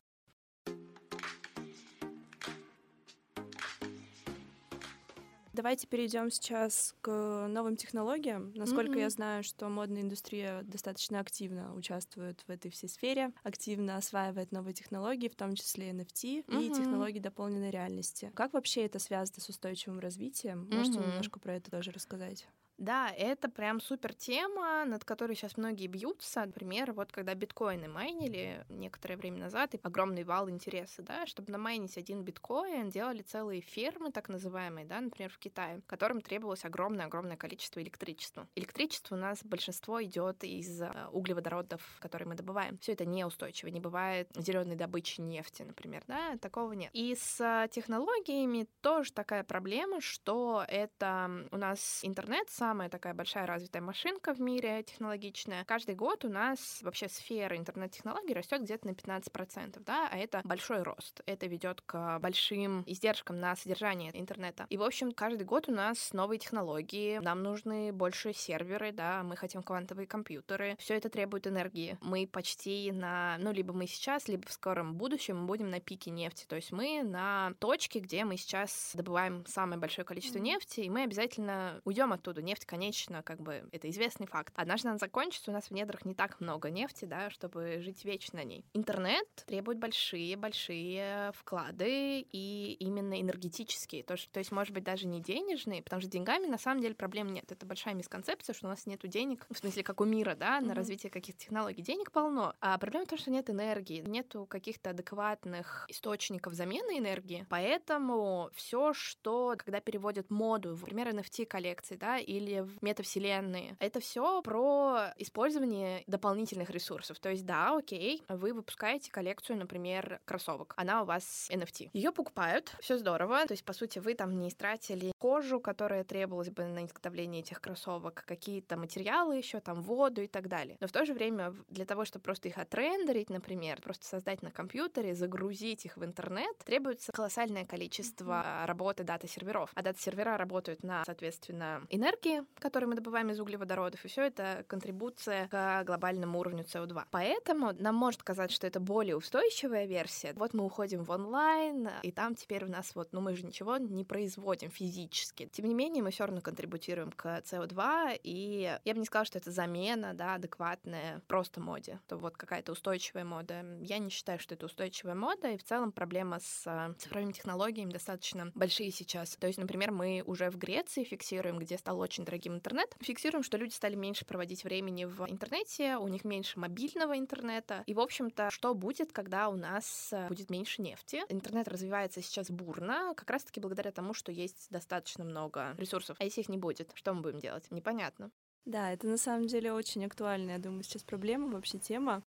Давайте 5.55 5.87
перейдем 5.87 6.33
сейчас 6.33 6.97
к 7.01 7.47
новым 7.49 7.77
технологиям. 7.77 8.53
Насколько 8.57 8.95
mm-hmm. 8.95 9.03
я 9.03 9.11
знаю, 9.11 9.45
что 9.45 9.69
модная 9.69 10.03
индустрия 10.03 10.63
достаточно 10.65 11.21
активно 11.21 11.73
участвует 11.77 12.43
в 12.49 12.51
этой 12.51 12.73
всей 12.73 12.89
сфере, 12.89 13.31
активно 13.45 13.97
осваивает 13.97 14.51
новые 14.51 14.75
технологии, 14.75 15.29
в 15.29 15.37
том 15.37 15.55
числе 15.55 15.91
NFT 15.91 16.45
mm-hmm. 16.45 16.61
и 16.61 16.75
технологии 16.75 17.21
дополненной 17.21 17.71
реальности. 17.71 18.33
Как 18.35 18.53
вообще 18.53 18.85
это 18.85 18.99
связано 18.99 19.41
с 19.41 19.49
устойчивым 19.49 20.01
развитием? 20.01 20.69
Можете 20.73 20.99
mm-hmm. 20.99 21.07
немножко 21.07 21.39
про 21.39 21.55
это 21.55 21.71
тоже 21.71 21.93
рассказать? 21.93 22.49
Да, 22.79 23.11
это 23.11 23.49
прям 23.49 23.81
супер 23.81 24.15
тема, 24.15 24.85
над 24.85 25.05
которой 25.05 25.37
сейчас 25.37 25.57
многие 25.57 25.87
бьются. 25.87 26.45
Например, 26.45 26.93
вот 26.93 27.13
когда 27.13 27.35
биткоины 27.35 27.89
майнили 27.89 28.65
некоторое 28.69 29.17
время 29.17 29.39
назад, 29.39 29.75
и 29.75 29.81
огромный 29.83 30.25
вал 30.25 30.51
интереса, 30.51 31.03
да, 31.03 31.27
чтобы 31.27 31.53
намайнить 31.53 31.97
один 31.97 32.25
биткоин, 32.25 32.91
делали 32.91 33.23
целые 33.23 33.61
фермы, 33.61 34.11
так 34.11 34.29
называемые, 34.29 34.87
да, 34.87 35.01
например, 35.01 35.31
в 35.31 35.39
Китае, 35.39 35.83
которым 35.87 36.21
требовалось 36.21 36.65
огромное-огромное 36.65 37.37
количество 37.37 37.81
электричества. 37.81 38.49
Электричество 38.57 39.15
у 39.15 39.19
нас 39.19 39.45
большинство 39.45 40.03
идет 40.03 40.43
из 40.43 40.83
э, 40.83 40.91
углеводородов, 41.13 41.81
которые 42.01 42.29
мы 42.29 42.35
добываем. 42.35 42.79
Все 42.79 42.93
это 42.93 43.05
неустойчиво, 43.05 43.69
не 43.69 43.81
бывает 43.81 44.29
зеленой 44.35 44.75
добычи 44.77 45.21
нефти, 45.21 45.63
например, 45.63 46.03
да, 46.07 46.37
такого 46.39 46.73
нет. 46.73 46.91
И 46.93 47.15
с 47.15 47.41
э, 47.41 47.69
технологиями 47.71 48.67
тоже 48.81 49.13
такая 49.13 49.45
проблема, 49.45 50.01
что 50.01 50.65
это 50.67 51.47
у 51.51 51.57
нас 51.57 52.01
интернет 52.03 52.51
самая 52.65 52.89
такая 52.89 53.13
большая 53.13 53.47
развитая 53.47 53.83
машинка 53.83 54.33
в 54.33 54.41
мире 54.41 54.83
технологичная. 54.85 55.65
Каждый 55.65 55.95
год 55.95 56.25
у 56.25 56.31
нас 56.31 56.81
вообще 56.81 57.11
сфера 57.11 57.59
интернет-технологий 57.59 58.33
растет 58.33 58.63
где-то 58.63 58.87
на 58.87 58.93
15%, 58.93 59.83
да, 59.85 60.09
а 60.11 60.17
это 60.17 60.41
большой 60.45 60.83
рост. 60.83 61.21
Это 61.27 61.47
ведет 61.47 61.83
к 61.83 62.19
большим 62.21 62.83
издержкам 62.87 63.39
на 63.39 63.55
содержание 63.55 64.19
интернета. 64.19 64.67
И, 64.71 64.79
в 64.79 64.83
общем, 64.83 65.13
каждый 65.13 65.45
год 65.45 65.69
у 65.69 65.73
нас 65.73 66.15
новые 66.15 66.39
технологии, 66.39 67.19
нам 67.19 67.43
нужны 67.43 67.93
больше 67.93 68.33
серверы, 68.33 68.93
да, 68.93 69.23
мы 69.25 69.37
хотим 69.37 69.63
квантовые 69.63 70.07
компьютеры. 70.07 70.77
Все 70.79 70.95
это 70.95 71.11
требует 71.11 71.47
энергии. 71.47 71.99
Мы 72.01 72.27
почти 72.27 72.91
на, 72.93 73.37
ну, 73.41 73.53
либо 73.53 73.75
мы 73.75 73.87
сейчас, 73.87 74.27
либо 74.27 74.47
в 74.47 74.53
скором 74.53 74.95
будущем 74.95 75.41
мы 75.41 75.47
будем 75.49 75.69
на 75.69 75.81
пике 75.81 76.11
нефти. 76.11 76.47
То 76.49 76.57
есть 76.57 76.73
мы 76.73 77.03
на 77.03 77.53
точке, 77.59 78.01
где 78.01 78.25
мы 78.25 78.39
сейчас 78.39 78.93
добываем 78.95 79.45
самое 79.47 79.79
большое 79.79 80.07
количество 80.07 80.39
нефти, 80.39 80.81
и 80.81 80.89
мы 80.89 81.03
обязательно 81.03 81.83
уйдем 81.85 82.15
оттуда. 82.15 82.41
Нефть 82.41 82.54
нефть 82.55 82.67
конечно, 82.67 83.23
как 83.23 83.41
бы 83.41 83.69
это 83.73 83.91
известный 83.91 84.27
факт. 84.27 84.53
Однажды 84.57 84.89
она 84.89 84.99
закончится, 84.99 85.51
у 85.51 85.55
нас 85.55 85.65
в 85.65 85.71
недрах 85.73 86.05
не 86.05 86.15
так 86.15 86.41
много 86.41 86.71
нефти, 86.71 87.05
да, 87.05 87.29
чтобы 87.31 87.81
жить 87.81 88.05
вечно 88.05 88.39
на 88.39 88.45
ней. 88.45 88.65
Интернет 88.75 89.27
требует 89.47 89.79
большие-большие 89.79 91.33
вклады 91.35 92.21
и 92.21 92.77
именно 92.79 93.21
энергетические. 93.21 94.05
То, 94.05 94.17
что, 94.17 94.31
то 94.31 94.39
есть, 94.39 94.53
может 94.53 94.73
быть, 94.73 94.85
даже 94.85 95.07
не 95.07 95.21
денежные, 95.21 95.83
потому 95.83 96.01
что 96.01 96.11
деньгами 96.11 96.47
на 96.47 96.59
самом 96.59 96.81
деле 96.81 96.95
проблем 96.95 97.29
нет. 97.29 97.51
Это 97.51 97.67
большая 97.67 97.95
мисконцепция, 97.95 98.55
что 98.55 98.67
у 98.67 98.71
нас 98.71 98.87
нет 98.87 99.01
денег, 99.05 99.47
в 99.51 99.59
смысле, 99.59 99.83
как 99.83 100.01
у 100.01 100.05
мира, 100.05 100.37
да, 100.37 100.61
на 100.61 100.71
mm-hmm. 100.71 100.75
развитие 100.75 101.11
каких-то 101.11 101.41
технологий. 101.41 101.83
Денег 101.83 102.13
полно. 102.13 102.55
А 102.61 102.79
проблема 102.79 103.07
в 103.07 103.09
том, 103.09 103.19
что 103.19 103.31
нет 103.31 103.51
энергии, 103.51 104.01
нету 104.07 104.47
каких-то 104.47 104.91
адекватных 104.91 105.87
источников 105.89 106.55
замены 106.55 106.99
энергии. 106.99 107.47
Поэтому 107.51 108.51
все, 108.55 108.95
что, 108.95 109.57
когда 109.59 109.81
переводят 109.81 110.31
моду, 110.31 110.71
например, 110.71 111.09
NFT 111.09 111.47
коллекции, 111.47 111.97
да, 111.97 112.19
или 112.19 112.44
или 112.45 112.61
в 112.61 112.83
метавселенные. 112.83 113.77
Это 113.81 114.01
все 114.01 114.43
про 114.43 115.13
использование 115.17 116.05
дополнительных 116.07 116.71
ресурсов. 116.71 117.19
То 117.19 117.31
есть, 117.31 117.45
да, 117.45 117.77
окей, 117.77 118.23
вы 118.29 118.53
выпускаете 118.53 119.11
коллекцию, 119.11 119.59
например, 119.59 120.21
кроссовок. 120.25 120.75
Она 120.77 121.03
у 121.03 121.05
вас 121.05 121.49
NFT. 121.51 121.91
Ее 121.93 122.13
покупают, 122.13 122.75
все 122.81 122.99
здорово. 122.99 123.47
То 123.47 123.53
есть, 123.53 123.65
по 123.65 123.73
сути, 123.73 123.99
вы 123.99 124.15
там 124.15 124.39
не 124.39 124.49
истратили 124.49 125.13
кожу, 125.19 125.61
которая 125.61 126.05
требовалась 126.05 126.51
бы 126.51 126.65
на 126.65 126.85
изготовление 126.85 127.41
этих 127.41 127.61
кроссовок, 127.61 128.25
какие-то 128.27 128.77
материалы 128.77 129.37
еще, 129.37 129.61
там, 129.61 129.83
воду 129.83 130.23
и 130.23 130.27
так 130.27 130.49
далее. 130.49 130.77
Но 130.81 130.87
в 130.87 130.93
то 130.93 131.05
же 131.05 131.15
время 131.15 131.55
для 131.69 131.85
того, 131.85 132.05
чтобы 132.05 132.25
просто 132.25 132.49
их 132.49 132.59
отрендерить, 132.59 133.31
например, 133.31 133.81
просто 133.81 134.07
создать 134.07 134.43
на 134.43 134.51
компьютере, 134.51 135.15
загрузить 135.15 135.85
их 135.85 135.97
в 135.97 136.05
интернет, 136.05 136.57
требуется 136.59 137.13
колоссальное 137.13 137.65
количество 137.65 138.45
mm-hmm. 138.45 138.67
работы 138.67 139.05
дата-серверов. 139.05 139.71
А 139.75 139.83
дата-сервера 139.83 140.37
работают 140.37 140.83
на, 140.83 141.05
соответственно, 141.05 141.83
энергии, 141.91 142.34
которые 142.59 142.89
мы 142.89 142.97
добываем 142.97 143.31
из 143.31 143.41
углеводородов, 143.41 144.05
и 144.05 144.09
все 144.09 144.23
это 144.23 144.65
контрибуция 144.69 145.49
к 145.49 145.85
глобальному 145.85 146.39
уровню 146.39 146.65
СО2. 146.65 147.05
Поэтому 147.11 147.73
нам 147.79 147.95
может 147.95 148.23
казаться, 148.23 148.55
что 148.55 148.67
это 148.67 148.81
более 148.81 149.17
устойчивая 149.17 149.87
версия. 149.87 150.33
Вот 150.35 150.55
мы 150.55 150.65
уходим 150.65 151.05
в 151.05 151.11
онлайн, 151.11 151.89
и 152.03 152.13
там 152.13 152.35
теперь 152.35 152.65
у 152.65 152.69
нас 152.69 152.95
вот, 152.95 153.09
ну 153.13 153.21
мы 153.21 153.37
же 153.37 153.45
ничего 153.45 153.77
не 153.77 154.05
производим 154.05 154.71
физически. 154.71 155.49
Тем 155.53 155.67
не 155.67 155.75
менее, 155.75 156.03
мы 156.03 156.11
все 156.11 156.25
равно 156.25 156.41
контрибутируем 156.41 157.13
к 157.13 157.27
СО2, 157.27 158.21
и 158.23 158.79
я 158.85 158.95
бы 158.95 158.99
не 158.99 159.07
сказала, 159.07 159.27
что 159.27 159.39
это 159.39 159.51
замена, 159.51 160.15
да, 160.15 160.35
адекватная 160.35 161.21
просто 161.27 161.61
моде. 161.61 162.01
То 162.09 162.17
вот 162.17 162.37
какая-то 162.37 162.73
устойчивая 162.73 163.25
мода. 163.25 163.65
Я 163.81 163.99
не 163.99 164.11
считаю, 164.11 164.39
что 164.39 164.55
это 164.55 164.67
устойчивая 164.67 165.15
мода, 165.15 165.51
и 165.51 165.57
в 165.57 165.65
целом 165.65 165.93
проблема 165.93 166.39
с 166.41 166.65
э, 166.67 166.95
цифровыми 166.99 167.33
технологиями 167.33 167.93
достаточно 167.93 168.51
большие 168.55 168.91
сейчас. 168.91 169.37
То 169.37 169.47
есть, 169.47 169.59
например, 169.59 169.91
мы 169.91 170.23
уже 170.27 170.51
в 170.51 170.57
Греции 170.57 171.05
фиксируем, 171.05 171.59
где 171.59 171.79
стал 171.79 171.99
очень 171.99 172.24
очень 172.25 172.27
дорогим 172.27 172.55
интернет. 172.55 172.95
Фиксируем, 173.01 173.43
что 173.43 173.57
люди 173.57 173.73
стали 173.73 173.95
меньше 173.95 174.25
проводить 174.25 174.65
времени 174.65 175.05
в 175.05 175.27
интернете, 175.29 175.97
у 175.97 176.09
них 176.09 176.25
меньше 176.25 176.59
мобильного 176.59 177.19
интернета. 177.19 177.83
И, 177.87 177.95
в 177.95 178.01
общем-то, 178.01 178.51
что 178.51 178.75
будет, 178.75 179.13
когда 179.13 179.49
у 179.49 179.57
нас 179.57 180.11
э, 180.13 180.29
будет 180.29 180.51
меньше 180.51 180.83
нефти? 180.83 181.23
Интернет 181.29 181.69
развивается 181.69 182.23
сейчас 182.23 182.51
бурно, 182.51 183.15
как 183.15 183.31
раз-таки 183.31 183.61
благодаря 183.61 183.93
тому, 183.93 184.15
что 184.15 184.33
есть 184.33 184.69
достаточно 184.71 185.25
много 185.25 185.75
ресурсов. 185.79 186.17
А 186.21 186.25
если 186.25 186.41
их 186.41 186.49
не 186.49 186.59
будет, 186.59 186.91
что 186.95 187.13
мы 187.15 187.23
будем 187.23 187.41
делать? 187.41 187.71
Непонятно. 187.71 188.31
Да, 188.65 188.93
это 188.93 189.07
на 189.07 189.19
самом 189.19 189.47
деле 189.47 189.73
очень 189.73 190.07
актуальная, 190.07 190.55
я 190.55 190.63
думаю, 190.63 190.83
сейчас 190.85 191.03
проблема, 191.03 191.49
вообще 191.49 191.79
тема. 191.79 192.23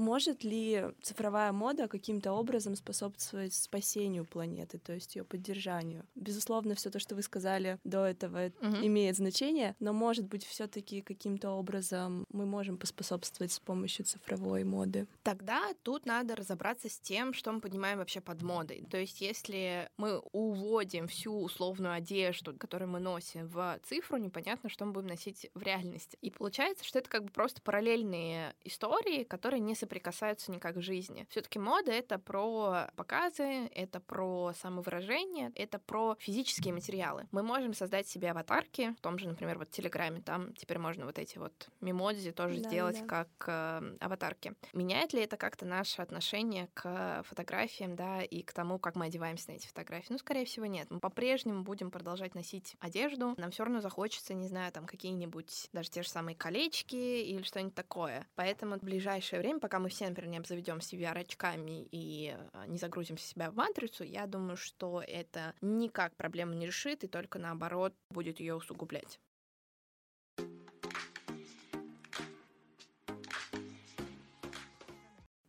Может 0.00 0.44
ли 0.44 0.86
цифровая 1.02 1.52
мода 1.52 1.86
каким-то 1.86 2.32
образом 2.32 2.74
способствовать 2.74 3.52
спасению 3.52 4.24
планеты, 4.24 4.78
то 4.78 4.94
есть 4.94 5.14
ее 5.14 5.24
поддержанию? 5.24 6.06
Безусловно, 6.14 6.74
все 6.74 6.88
то, 6.88 6.98
что 6.98 7.14
вы 7.14 7.22
сказали 7.22 7.78
до 7.84 8.06
этого, 8.06 8.46
угу. 8.62 8.76
имеет 8.80 9.16
значение, 9.16 9.76
но 9.78 9.92
может 9.92 10.26
быть 10.26 10.46
все-таки 10.46 11.02
каким-то 11.02 11.50
образом 11.50 12.24
мы 12.30 12.46
можем 12.46 12.78
поспособствовать 12.78 13.52
с 13.52 13.60
помощью 13.60 14.06
цифровой 14.06 14.64
моды. 14.64 15.06
Тогда 15.22 15.68
тут 15.82 16.06
надо 16.06 16.34
разобраться 16.34 16.88
с 16.88 16.98
тем, 16.98 17.34
что 17.34 17.52
мы 17.52 17.60
понимаем 17.60 17.98
вообще 17.98 18.22
под 18.22 18.40
модой. 18.40 18.86
То 18.90 18.96
есть, 18.96 19.20
если 19.20 19.90
мы 19.98 20.20
уводим 20.32 21.08
всю 21.08 21.42
условную 21.42 21.92
одежду, 21.92 22.56
которую 22.56 22.88
мы 22.88 23.00
носим, 23.00 23.48
в 23.48 23.78
цифру, 23.84 24.16
непонятно, 24.16 24.70
что 24.70 24.86
мы 24.86 24.92
будем 24.92 25.08
носить 25.08 25.50
в 25.52 25.62
реальности. 25.62 26.16
И 26.22 26.30
получается, 26.30 26.86
что 26.86 27.00
это 27.00 27.10
как 27.10 27.24
бы 27.24 27.30
просто 27.30 27.60
параллельные 27.60 28.54
истории, 28.64 29.24
которые 29.24 29.60
не 29.60 29.74
соприкасаются 29.74 29.89
никак 30.52 30.76
в 30.76 30.80
жизни. 30.80 31.26
Все-таки 31.30 31.58
мода 31.58 31.92
это 31.92 32.18
про 32.18 32.88
показы, 32.96 33.66
это 33.74 34.00
про 34.00 34.52
самовыражение, 34.54 35.52
это 35.54 35.78
про 35.78 36.16
физические 36.18 36.74
материалы. 36.74 37.26
Мы 37.32 37.42
можем 37.42 37.74
создать 37.74 38.06
себе 38.08 38.30
аватарки, 38.30 38.94
в 38.98 39.00
том 39.00 39.18
же, 39.18 39.28
например, 39.28 39.58
вот 39.58 39.68
в 39.68 39.70
Телеграме, 39.70 40.20
там 40.20 40.54
теперь 40.54 40.78
можно 40.78 41.06
вот 41.06 41.18
эти 41.18 41.38
вот 41.38 41.68
мемодзи 41.80 42.32
тоже 42.32 42.60
да, 42.60 42.68
сделать 42.68 43.00
да. 43.00 43.06
как 43.06 43.28
э, 43.46 43.96
аватарки. 44.00 44.54
Меняет 44.72 45.12
ли 45.12 45.22
это 45.22 45.36
как-то 45.36 45.66
наше 45.66 46.02
отношение 46.02 46.68
к 46.74 47.22
фотографиям, 47.26 47.96
да, 47.96 48.22
и 48.22 48.42
к 48.42 48.52
тому, 48.52 48.78
как 48.78 48.96
мы 48.96 49.06
одеваемся 49.06 49.50
на 49.50 49.56
эти 49.56 49.66
фотографии? 49.66 50.12
Ну, 50.12 50.18
скорее 50.18 50.44
всего, 50.44 50.66
нет. 50.66 50.90
Мы 50.90 51.00
по-прежнему 51.00 51.62
будем 51.62 51.90
продолжать 51.90 52.34
носить 52.34 52.76
одежду. 52.80 53.34
Нам 53.36 53.50
все 53.50 53.64
равно 53.64 53.80
захочется, 53.80 54.34
не 54.34 54.46
знаю, 54.46 54.72
там 54.72 54.86
какие-нибудь 54.86 55.68
даже 55.72 55.90
те 55.90 56.02
же 56.02 56.08
самые 56.08 56.36
колечки 56.36 56.96
или 56.96 57.42
что-нибудь 57.42 57.74
такое. 57.74 58.26
Поэтому 58.34 58.78
в 58.78 58.82
ближайшее 58.82 59.40
время, 59.40 59.60
пока 59.70 59.78
мы 59.78 59.88
все, 59.88 60.08
например, 60.08 60.30
не 60.32 60.38
обзаведемся 60.38 60.96
VR-очками 60.96 61.86
и 61.92 62.34
э, 62.36 62.64
не 62.66 62.76
загрузим 62.76 63.16
себя 63.16 63.52
в 63.52 63.54
матрицу, 63.54 64.02
я 64.02 64.26
думаю, 64.26 64.56
что 64.56 65.00
это 65.00 65.54
никак 65.60 66.16
проблему 66.16 66.54
не 66.54 66.66
решит 66.66 67.04
и 67.04 67.06
только 67.06 67.38
наоборот 67.38 67.94
будет 68.10 68.40
ее 68.40 68.56
усугублять. 68.56 69.20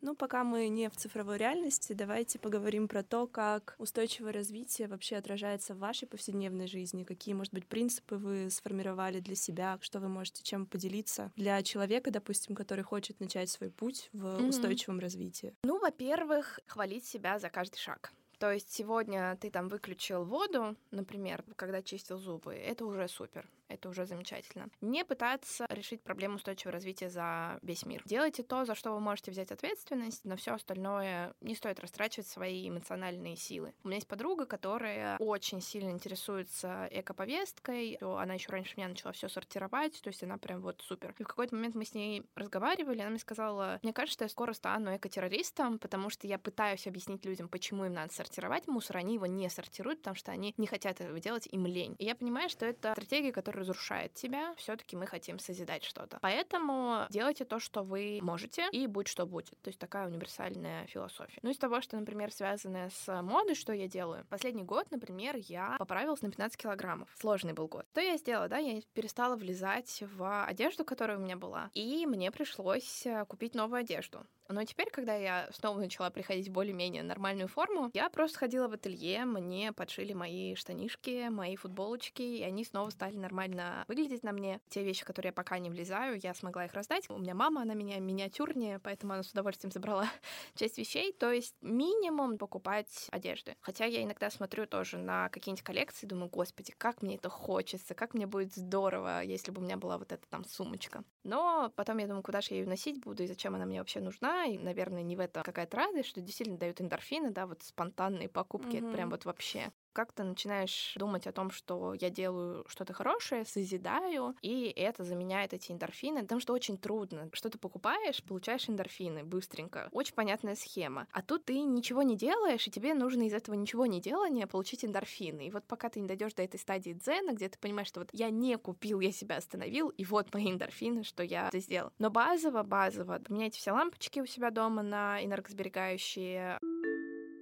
Ну, 0.02 0.16
пока 0.16 0.44
мы 0.44 0.68
не 0.68 0.90
в 0.90 0.96
цифровой 0.96 1.38
реальности, 1.38 1.94
давайте 1.94 2.40
поговорим 2.40 2.88
про 2.88 3.04
то, 3.04 3.28
как 3.28 3.76
устойчивое 3.78 4.34
развитие 4.34 4.88
вообще 4.88 5.16
отражается 5.16 5.76
в 5.76 5.80
вашей 5.80 6.08
повседневной 6.08 6.68
жизни, 6.68 7.04
какие, 7.04 7.36
может 7.36 7.54
быть, 7.54 7.68
принципы 7.68 8.16
вы 8.16 8.50
сформировали 8.50 9.20
для 9.20 9.36
себя, 9.36 9.78
что 9.82 10.00
вы 10.00 10.08
можете 10.10 10.42
чем 10.44 10.66
поделиться 10.66 11.32
для 11.36 11.62
человека, 11.62 12.10
допустим, 12.10 12.56
который 12.56 12.84
хочет 12.84 13.20
начать 13.20 13.50
свой 13.50 13.70
путь 13.70 14.10
в 14.12 14.26
mm-hmm. 14.26 14.48
устойчивом 14.50 15.00
развитии. 15.00 15.54
Ну, 15.64 15.80
во-первых, 15.80 16.60
хвалить 16.66 17.06
себя 17.06 17.38
за 17.38 17.50
каждый 17.50 17.78
шаг. 17.78 18.12
То 18.40 18.52
есть 18.52 18.74
сегодня 18.74 19.38
ты 19.40 19.52
там 19.52 19.68
выключил 19.68 20.24
воду, 20.24 20.76
например, 20.90 21.44
когда 21.56 21.84
чистил 21.84 22.18
зубы, 22.18 22.56
это 22.56 22.86
уже 22.86 23.08
супер 23.08 23.48
это 23.74 23.90
уже 23.90 24.06
замечательно. 24.06 24.70
Не 24.82 25.06
пытаться 25.06 25.66
решить 25.70 26.02
проблему 26.02 26.36
устойчивого 26.36 26.74
развития 26.74 27.10
за 27.10 27.60
весь 27.62 27.86
мир. 27.86 28.02
Делайте 28.06 28.44
то, 28.44 28.66
за 28.66 28.76
что 28.76 28.94
вы 28.94 29.00
можете 29.00 29.32
взять 29.32 29.52
ответственность, 29.52 30.26
на 30.26 30.36
все 30.36 30.54
остальное 30.54 31.34
не 31.42 31.56
стоит 31.56 31.80
растрачивать 31.80 32.28
свои 32.28 32.70
эмоциональные 32.70 33.36
силы. 33.36 33.74
У 33.84 33.88
меня 33.88 33.98
есть 33.98 34.08
подруга, 34.08 34.46
которая 34.46 35.18
очень 35.18 35.62
сильно 35.62 35.90
интересуется 35.90 36.88
экоповесткой. 36.92 37.98
Она 38.02 38.34
еще 38.34 38.50
раньше 38.52 38.74
меня 38.78 38.90
начала 38.90 39.12
все 39.14 39.30
сортировать, 39.30 40.02
то 40.02 40.08
есть 40.08 40.24
она 40.24 40.38
прям 40.38 40.62
вот 40.62 40.82
супер. 40.82 41.16
И 41.18 41.24
в 41.24 41.28
какой-то 41.28 41.56
момент 41.56 41.76
мы 41.76 41.86
с 41.86 41.94
ней 41.94 42.24
разговаривали, 42.36 43.02
она 43.02 43.12
мне 43.12 43.20
сказала, 43.20 43.80
мне 43.84 43.94
кажется, 43.94 44.14
что 44.14 44.26
я 44.26 44.30
скоро 44.30 44.54
стану 44.54 44.96
экотеррористом, 44.96 45.80
потому 45.80 46.10
что 46.10 46.28
я 46.28 46.38
пытаюсь 46.38 46.88
объяснить 46.88 47.26
людям, 47.26 47.48
почему 47.50 47.86
им 47.86 47.94
надо 47.94 48.14
сортировать 48.14 48.68
мусор, 48.68 48.98
они 48.98 49.16
его 49.16 49.26
не 49.26 49.50
сортируют, 49.50 50.00
потому 50.00 50.16
что 50.16 50.32
они 50.32 50.54
не 50.58 50.68
хотят 50.68 51.02
этого 51.02 51.20
делать, 51.20 51.48
им 51.48 51.66
лень. 51.66 51.96
И 52.00 52.06
я 52.06 52.16
понимаю, 52.16 52.50
что 52.50 52.66
это 52.66 52.92
стратегия, 52.92 53.32
которая 53.32 53.61
разрушает 53.62 54.14
тебя, 54.14 54.54
все-таки 54.56 54.96
мы 54.96 55.08
хотим 55.08 55.40
созидать 55.40 55.84
что-то. 55.84 56.20
Поэтому 56.22 57.06
делайте 57.10 57.46
то, 57.46 57.60
что 57.60 57.84
вы 57.84 58.20
можете, 58.22 58.68
и 58.72 58.88
будь 58.88 59.08
что 59.08 59.26
будет. 59.26 59.58
То 59.62 59.70
есть 59.70 59.80
такая 59.80 60.08
универсальная 60.08 60.86
философия. 60.88 61.40
Ну, 61.42 61.50
из 61.50 61.58
того, 61.58 61.82
что, 61.82 61.98
например, 61.98 62.32
связанное 62.32 62.90
с 62.90 63.22
модой, 63.22 63.56
что 63.56 63.74
я 63.74 63.88
делаю. 63.88 64.26
Последний 64.30 64.64
год, 64.64 64.90
например, 64.92 65.36
я 65.38 65.76
поправилась 65.78 66.22
на 66.22 66.30
15 66.30 66.58
килограммов. 66.58 67.10
Сложный 67.20 67.54
был 67.54 67.68
год. 67.68 67.86
Что 67.92 68.02
я 68.02 68.18
сделала, 68.18 68.48
да? 68.48 68.58
Я 68.58 68.82
перестала 68.94 69.36
влезать 69.36 70.04
в 70.14 70.46
одежду, 70.46 70.84
которая 70.84 71.18
у 71.18 71.22
меня 71.22 71.38
была, 71.38 71.70
и 71.74 72.06
мне 72.06 72.32
пришлось 72.32 73.06
э, 73.06 73.26
купить 73.26 73.56
новую 73.56 73.80
одежду. 73.80 74.26
Но 74.52 74.64
теперь, 74.64 74.90
когда 74.90 75.16
я 75.16 75.50
снова 75.54 75.80
начала 75.80 76.10
приходить 76.10 76.50
в 76.50 76.52
более-менее 76.52 77.04
нормальную 77.04 77.48
форму, 77.48 77.90
я 77.94 78.10
просто 78.10 78.40
ходила 78.40 78.68
в 78.68 78.74
ателье, 78.74 79.26
мне 79.26 79.72
подшили 79.72 80.14
мои 80.14 80.56
штанишки, 80.56 81.30
мои 81.30 81.56
футболочки, 81.56 82.22
и 82.22 82.44
они 82.44 82.66
снова 82.66 82.90
стали 82.90 83.16
нормально 83.16 83.86
выглядеть 83.88 84.24
на 84.24 84.32
мне. 84.32 84.60
Те 84.70 84.84
вещи, 84.84 85.06
которые 85.06 85.30
я 85.30 85.34
пока 85.34 85.60
не 85.60 85.70
влезаю, 85.70 86.20
я 86.22 86.34
смогла 86.34 86.66
их 86.66 86.74
раздать. 86.74 87.10
У 87.10 87.18
меня 87.18 87.36
мама, 87.36 87.62
она 87.62 87.74
меня 87.74 88.00
миниатюрнее, 88.00 88.80
поэтому 88.80 89.14
она 89.14 89.24
с 89.24 89.32
удовольствием 89.32 89.72
забрала 89.72 90.08
часть 90.56 90.78
вещей. 90.78 91.14
То 91.14 91.32
есть 91.32 91.56
минимум 91.62 92.38
покупать 92.38 93.08
одежды. 93.12 93.56
Хотя 93.62 93.86
я 93.86 94.04
иногда 94.04 94.30
смотрю 94.30 94.66
тоже 94.66 94.98
на 94.98 95.30
какие-нибудь 95.30 95.64
коллекции, 95.64 96.08
думаю, 96.08 96.30
господи, 96.30 96.74
как 96.78 97.02
мне 97.02 97.16
это 97.16 97.30
хочется, 97.30 97.94
как 97.94 98.14
мне 98.14 98.28
будет 98.28 98.54
здорово, 98.54 99.24
если 99.24 99.52
бы 99.52 99.62
у 99.62 99.64
меня 99.64 99.78
была 99.78 99.98
вот 99.98 100.12
эта 100.12 100.28
там 100.30 100.46
сумочка. 100.46 101.04
Но 101.24 101.72
потом 101.76 101.98
я 102.00 102.08
думаю, 102.08 102.24
куда 102.24 102.42
же 102.42 102.50
я 102.52 102.60
ее 102.62 102.68
носить 102.68 103.00
буду 103.00 103.24
и 103.24 103.28
зачем 103.28 103.56
она 103.56 103.66
мне 103.66 103.80
вообще 103.80 104.00
нужна. 104.00 104.41
И, 104.46 104.58
наверное, 104.58 105.04
не 105.04 105.16
в 105.16 105.20
этом 105.20 105.44
какая-то 105.44 105.78
радость, 105.78 106.10
что 106.10 106.22
действительно 106.22 106.58
дают 106.58 106.82
эндорфины, 106.82 107.32
да, 107.32 107.46
вот 107.48 107.64
спонтанные 107.64 108.30
покупки, 108.30 108.76
mm-hmm. 108.76 108.88
это 108.88 108.92
прям 108.92 109.10
вот 109.10 109.26
вообще 109.26 109.72
как 109.94 110.14
ты 110.14 110.24
начинаешь 110.24 110.94
думать 110.98 111.28
о 111.28 111.32
том, 111.32 111.52
что 111.52 111.94
я 111.94 112.10
делаю 112.10 112.66
что-то 112.68 112.94
хорошее, 112.94 113.46
созидаю, 113.46 114.36
и 114.42 114.72
это 114.76 115.04
заменяет 115.04 115.54
эти 115.54 115.72
эндорфины, 115.72 116.22
потому 116.22 116.42
что 116.42 116.54
очень 116.54 116.78
трудно. 116.78 117.30
Что 117.34 117.50
ты 117.50 117.58
покупаешь, 117.58 118.24
получаешь 118.24 118.70
эндорфины 118.70 119.24
быстренько. 119.24 119.90
Очень 119.92 120.16
понятная 120.16 120.56
схема. 120.56 121.08
А 121.12 121.22
тут 121.22 121.46
ты 121.46 121.60
ничего 121.62 122.04
не 122.04 122.16
делаешь, 122.16 122.68
и 122.68 122.72
тебе 122.72 122.94
нужно 122.94 123.24
из 123.24 123.34
этого 123.34 123.56
ничего 123.56 123.86
не 123.86 124.02
делания 124.02 124.48
получить 124.48 124.86
эндорфины. 124.86 125.48
И 125.48 125.52
вот 125.52 125.64
пока 125.66 125.90
ты 125.90 126.00
не 126.00 126.08
дойдешь 126.08 126.34
до 126.34 126.44
этой 126.44 126.60
стадии 126.60 126.94
дзена, 126.94 127.34
где 127.34 127.50
ты 127.50 127.58
понимаешь, 127.60 127.88
что 127.88 128.02
вот 128.02 128.10
я 128.14 128.30
не 128.30 128.58
купил, 128.58 129.00
я 129.00 129.12
себя 129.12 129.38
остановил, 129.38 129.90
и 129.90 130.06
вот 130.06 130.34
мои 130.34 130.52
эндорфины, 130.52 131.04
что 131.04 131.24
я 131.24 131.48
это 131.48 131.60
сделал. 131.60 131.92
Но 132.00 132.10
базово, 132.10 132.64
базово, 132.64 133.20
поменяйте 133.20 133.60
все 133.60 133.72
лампочки 133.72 134.20
у 134.20 134.26
себя 134.26 134.52
дома 134.52 134.82
на 134.82 135.24
энергосберегающие 135.24 136.60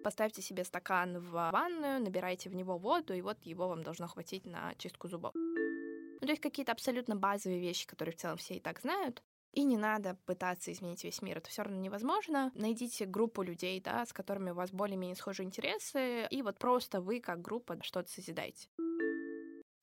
Поставьте 0.04 0.42
себе 0.42 0.64
стакан 0.64 1.20
в 1.20 1.32
ванную, 1.52 2.02
набирайте 2.02 2.50
в 2.50 2.56
него 2.56 2.78
воду, 2.78 3.14
и 3.14 3.22
вот 3.22 3.38
его 3.44 3.68
вам 3.68 3.84
должно 3.84 4.08
хватить 4.08 4.46
на 4.46 4.74
чистку 4.76 5.08
зубов. 5.08 5.34
Ну, 5.34 6.20
то 6.22 6.30
есть 6.30 6.42
какие-то 6.42 6.72
абсолютно 6.72 7.16
базовые 7.16 7.60
вещи, 7.60 7.88
которые 7.88 8.14
в 8.14 8.18
целом 8.18 8.38
все 8.38 8.56
и 8.56 8.60
так 8.60 8.80
знают. 8.80 9.24
И 9.54 9.64
не 9.64 9.78
надо 9.78 10.18
пытаться 10.26 10.72
изменить 10.72 11.04
весь 11.04 11.22
мир, 11.22 11.40
это 11.40 11.50
все 11.50 11.64
равно 11.64 11.80
невозможно. 11.80 12.52
Найдите 12.54 13.06
группу 13.06 13.42
людей, 13.42 13.82
да, 13.82 14.06
с 14.06 14.14
которыми 14.14 14.52
у 14.52 14.54
вас 14.54 14.72
более-менее 14.72 15.16
схожие 15.16 15.48
интересы, 15.48 16.28
и 16.30 16.42
вот 16.44 16.60
просто 16.60 17.02
вы 17.02 17.20
как 17.20 17.42
группа 17.42 17.78
что-то 17.82 18.10
созидаете. 18.10 18.70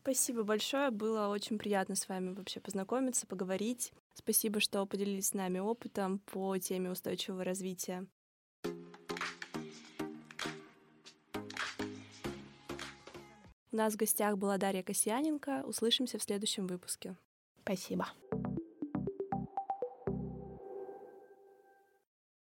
Спасибо 0.02 0.44
большое, 0.44 0.90
было 0.90 1.26
очень 1.26 1.58
приятно 1.58 1.96
с 1.96 2.08
вами 2.08 2.32
вообще 2.32 2.60
познакомиться, 2.60 3.26
поговорить. 3.26 3.92
Спасибо, 4.14 4.60
что 4.60 4.86
поделились 4.86 5.28
с 5.28 5.34
нами 5.34 5.58
опытом 5.58 6.20
по 6.20 6.56
теме 6.58 6.92
устойчивого 6.92 7.42
развития. 7.42 8.06
У 13.76 13.78
нас 13.78 13.92
в 13.92 13.98
гостях 13.98 14.38
была 14.38 14.56
Дарья 14.56 14.82
Касьяненко. 14.82 15.62
Услышимся 15.66 16.16
в 16.16 16.22
следующем 16.22 16.66
выпуске. 16.66 17.14
Спасибо. 17.62 18.06